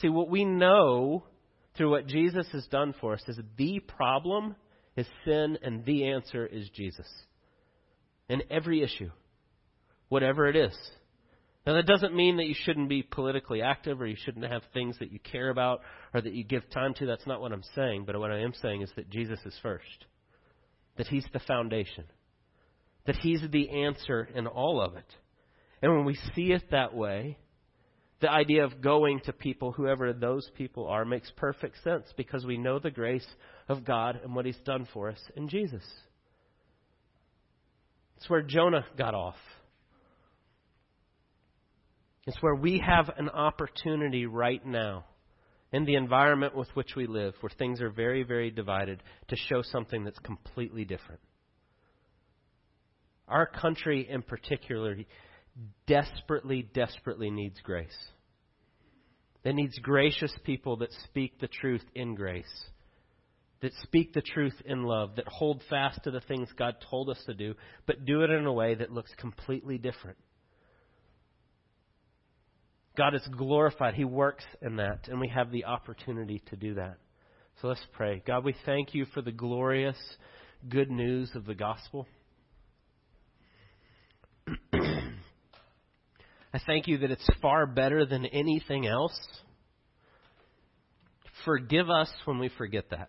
See, 0.00 0.08
what 0.08 0.28
we 0.28 0.44
know 0.44 1.24
through 1.76 1.90
what 1.90 2.06
Jesus 2.06 2.46
has 2.52 2.66
done 2.66 2.94
for 3.00 3.14
us 3.14 3.22
is 3.28 3.38
the 3.56 3.80
problem 3.80 4.56
is 4.96 5.06
sin 5.24 5.58
and 5.62 5.84
the 5.84 6.08
answer 6.08 6.46
is 6.46 6.68
Jesus. 6.70 7.08
In 8.28 8.42
every 8.50 8.82
issue, 8.82 9.10
whatever 10.08 10.46
it 10.48 10.56
is. 10.56 10.76
Now, 11.66 11.74
that 11.74 11.86
doesn't 11.86 12.14
mean 12.14 12.36
that 12.36 12.46
you 12.46 12.54
shouldn't 12.54 12.90
be 12.90 13.02
politically 13.02 13.62
active 13.62 14.00
or 14.00 14.06
you 14.06 14.16
shouldn't 14.22 14.50
have 14.50 14.62
things 14.74 14.98
that 14.98 15.10
you 15.10 15.18
care 15.18 15.48
about 15.48 15.80
or 16.12 16.20
that 16.20 16.34
you 16.34 16.44
give 16.44 16.68
time 16.70 16.92
to. 16.94 17.06
That's 17.06 17.26
not 17.26 17.40
what 17.40 17.52
I'm 17.52 17.64
saying. 17.74 18.04
But 18.06 18.18
what 18.18 18.30
I 18.30 18.40
am 18.40 18.52
saying 18.60 18.82
is 18.82 18.90
that 18.96 19.08
Jesus 19.08 19.38
is 19.46 19.58
first, 19.62 20.04
that 20.98 21.06
He's 21.06 21.26
the 21.32 21.40
foundation, 21.40 22.04
that 23.06 23.16
He's 23.16 23.42
the 23.50 23.70
answer 23.70 24.28
in 24.34 24.46
all 24.46 24.80
of 24.80 24.94
it. 24.96 25.06
And 25.84 25.94
when 25.94 26.06
we 26.06 26.18
see 26.34 26.50
it 26.50 26.70
that 26.70 26.94
way, 26.94 27.36
the 28.22 28.30
idea 28.30 28.64
of 28.64 28.80
going 28.80 29.20
to 29.26 29.34
people, 29.34 29.70
whoever 29.70 30.14
those 30.14 30.50
people 30.56 30.86
are, 30.86 31.04
makes 31.04 31.30
perfect 31.36 31.76
sense 31.84 32.06
because 32.16 32.46
we 32.46 32.56
know 32.56 32.78
the 32.78 32.90
grace 32.90 33.26
of 33.68 33.84
God 33.84 34.18
and 34.24 34.34
what 34.34 34.46
He's 34.46 34.56
done 34.64 34.88
for 34.94 35.10
us 35.10 35.20
in 35.36 35.46
Jesus. 35.50 35.82
It's 38.16 38.30
where 38.30 38.40
Jonah 38.40 38.86
got 38.96 39.14
off. 39.14 39.36
It's 42.26 42.40
where 42.40 42.54
we 42.54 42.78
have 42.78 43.10
an 43.18 43.28
opportunity 43.28 44.24
right 44.24 44.64
now 44.64 45.04
in 45.70 45.84
the 45.84 45.96
environment 45.96 46.56
with 46.56 46.68
which 46.72 46.96
we 46.96 47.06
live, 47.06 47.34
where 47.40 47.52
things 47.58 47.82
are 47.82 47.90
very, 47.90 48.22
very 48.22 48.50
divided, 48.50 49.02
to 49.28 49.36
show 49.36 49.60
something 49.60 50.02
that's 50.02 50.18
completely 50.20 50.86
different. 50.86 51.20
Our 53.28 53.44
country 53.44 54.08
in 54.08 54.22
particular 54.22 54.96
desperately, 55.86 56.68
desperately 56.74 57.30
needs 57.30 57.60
grace. 57.62 57.96
It 59.44 59.54
needs 59.54 59.78
gracious 59.78 60.32
people 60.44 60.78
that 60.78 60.92
speak 61.04 61.38
the 61.38 61.48
truth 61.48 61.84
in 61.94 62.14
grace, 62.14 62.64
that 63.60 63.72
speak 63.82 64.14
the 64.14 64.22
truth 64.22 64.54
in 64.64 64.84
love, 64.84 65.16
that 65.16 65.28
hold 65.28 65.62
fast 65.68 66.02
to 66.04 66.10
the 66.10 66.20
things 66.20 66.48
God 66.56 66.76
told 66.90 67.10
us 67.10 67.22
to 67.26 67.34
do, 67.34 67.54
but 67.86 68.06
do 68.06 68.22
it 68.22 68.30
in 68.30 68.46
a 68.46 68.52
way 68.52 68.74
that 68.74 68.90
looks 68.90 69.12
completely 69.18 69.76
different. 69.76 70.16
God 72.96 73.14
is 73.14 73.28
glorified. 73.36 73.94
He 73.94 74.04
works 74.04 74.44
in 74.62 74.76
that, 74.76 75.08
and 75.08 75.20
we 75.20 75.28
have 75.28 75.50
the 75.50 75.64
opportunity 75.64 76.42
to 76.50 76.56
do 76.56 76.74
that. 76.74 76.96
So 77.60 77.68
let's 77.68 77.84
pray. 77.92 78.22
God, 78.26 78.44
we 78.44 78.54
thank 78.64 78.94
you 78.94 79.04
for 79.12 79.20
the 79.20 79.32
glorious 79.32 79.96
good 80.68 80.90
news 80.90 81.30
of 81.34 81.44
the 81.44 81.54
gospel. 81.54 82.06
I 86.54 86.60
thank 86.64 86.86
you 86.86 86.98
that 86.98 87.10
it's 87.10 87.28
far 87.42 87.66
better 87.66 88.06
than 88.06 88.26
anything 88.26 88.86
else. 88.86 89.18
Forgive 91.44 91.90
us 91.90 92.08
when 92.26 92.38
we 92.38 92.48
forget 92.48 92.90
that. 92.90 93.08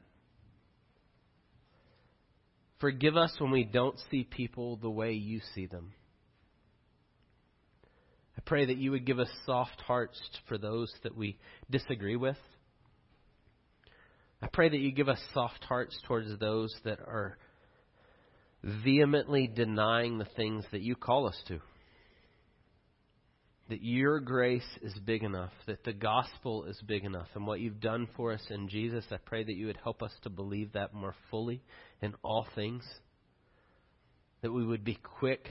Forgive 2.80 3.16
us 3.16 3.32
when 3.38 3.52
we 3.52 3.64
don't 3.64 4.00
see 4.10 4.24
people 4.24 4.78
the 4.78 4.90
way 4.90 5.14
you 5.14 5.42
see 5.54 5.68
them. 5.68 5.94
I 8.36 8.42
pray 8.44 8.66
that 8.66 8.78
you 8.78 8.90
would 8.92 9.06
give 9.06 9.20
us 9.20 9.30
soft 9.46 9.80
hearts 9.80 10.20
for 10.48 10.58
those 10.58 10.92
that 11.04 11.16
we 11.16 11.38
disagree 11.70 12.16
with. 12.16 12.38
I 14.42 14.48
pray 14.48 14.70
that 14.70 14.80
you 14.80 14.92
give 14.92 15.08
us 15.08 15.22
soft 15.36 15.64
hearts 15.66 15.96
towards 16.08 16.36
those 16.40 16.76
that 16.84 17.00
are 17.00 17.38
vehemently 18.64 19.46
denying 19.46 20.18
the 20.18 20.28
things 20.36 20.66
that 20.72 20.82
you 20.82 20.96
call 20.96 21.28
us 21.28 21.40
to 21.48 21.62
that 23.70 23.82
your 23.82 24.20
grace 24.20 24.68
is 24.82 24.94
big 25.06 25.24
enough, 25.24 25.52
that 25.66 25.84
the 25.84 25.94
gospel 25.94 26.66
is 26.66 26.80
big 26.86 27.04
enough, 27.04 27.28
and 27.34 27.48
what 27.48 27.60
you've 27.60 27.80
done 27.80 28.08
for 28.16 28.32
us 28.32 28.44
in 28.50 28.70
Jesus, 28.70 29.06
I 29.12 29.18
pray 29.18 29.44
that 29.44 29.56
you 29.56 29.68
would 29.68 29.80
help 29.84 30.04
us 30.04 30.12
to 30.22 30.30
believe 30.30 30.74
that 30.74 30.94
more 30.94 31.16
fully 31.32 31.64
in 32.02 32.14
all 32.24 32.46
things. 32.54 32.84
That 34.42 34.52
we 34.52 34.66
would 34.66 34.84
be 34.84 35.00
quick 35.20 35.50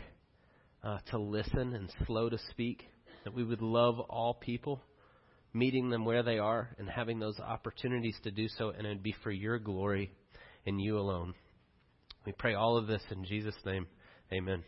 uh, 0.84 0.98
to 1.10 1.18
listen 1.18 1.74
and 1.74 1.90
slow 2.06 2.28
to 2.28 2.38
speak. 2.50 2.84
That 3.24 3.34
we 3.34 3.42
would 3.42 3.62
love 3.62 3.98
all 3.98 4.34
people, 4.34 4.80
meeting 5.52 5.90
them 5.90 6.04
where 6.04 6.22
they 6.22 6.38
are, 6.38 6.68
and 6.78 6.88
having 6.88 7.18
those 7.18 7.40
opportunities 7.40 8.16
to 8.22 8.30
do 8.30 8.46
so, 8.48 8.68
and 8.70 8.86
it'd 8.86 9.02
be 9.02 9.16
for 9.24 9.32
your 9.32 9.58
glory 9.58 10.12
and 10.66 10.80
you 10.80 10.98
alone. 10.98 11.34
We 12.24 12.32
pray 12.32 12.54
all 12.54 12.76
of 12.76 12.86
this 12.86 13.02
in 13.10 13.24
Jesus' 13.24 13.56
name. 13.64 13.86
Amen. 14.32 14.62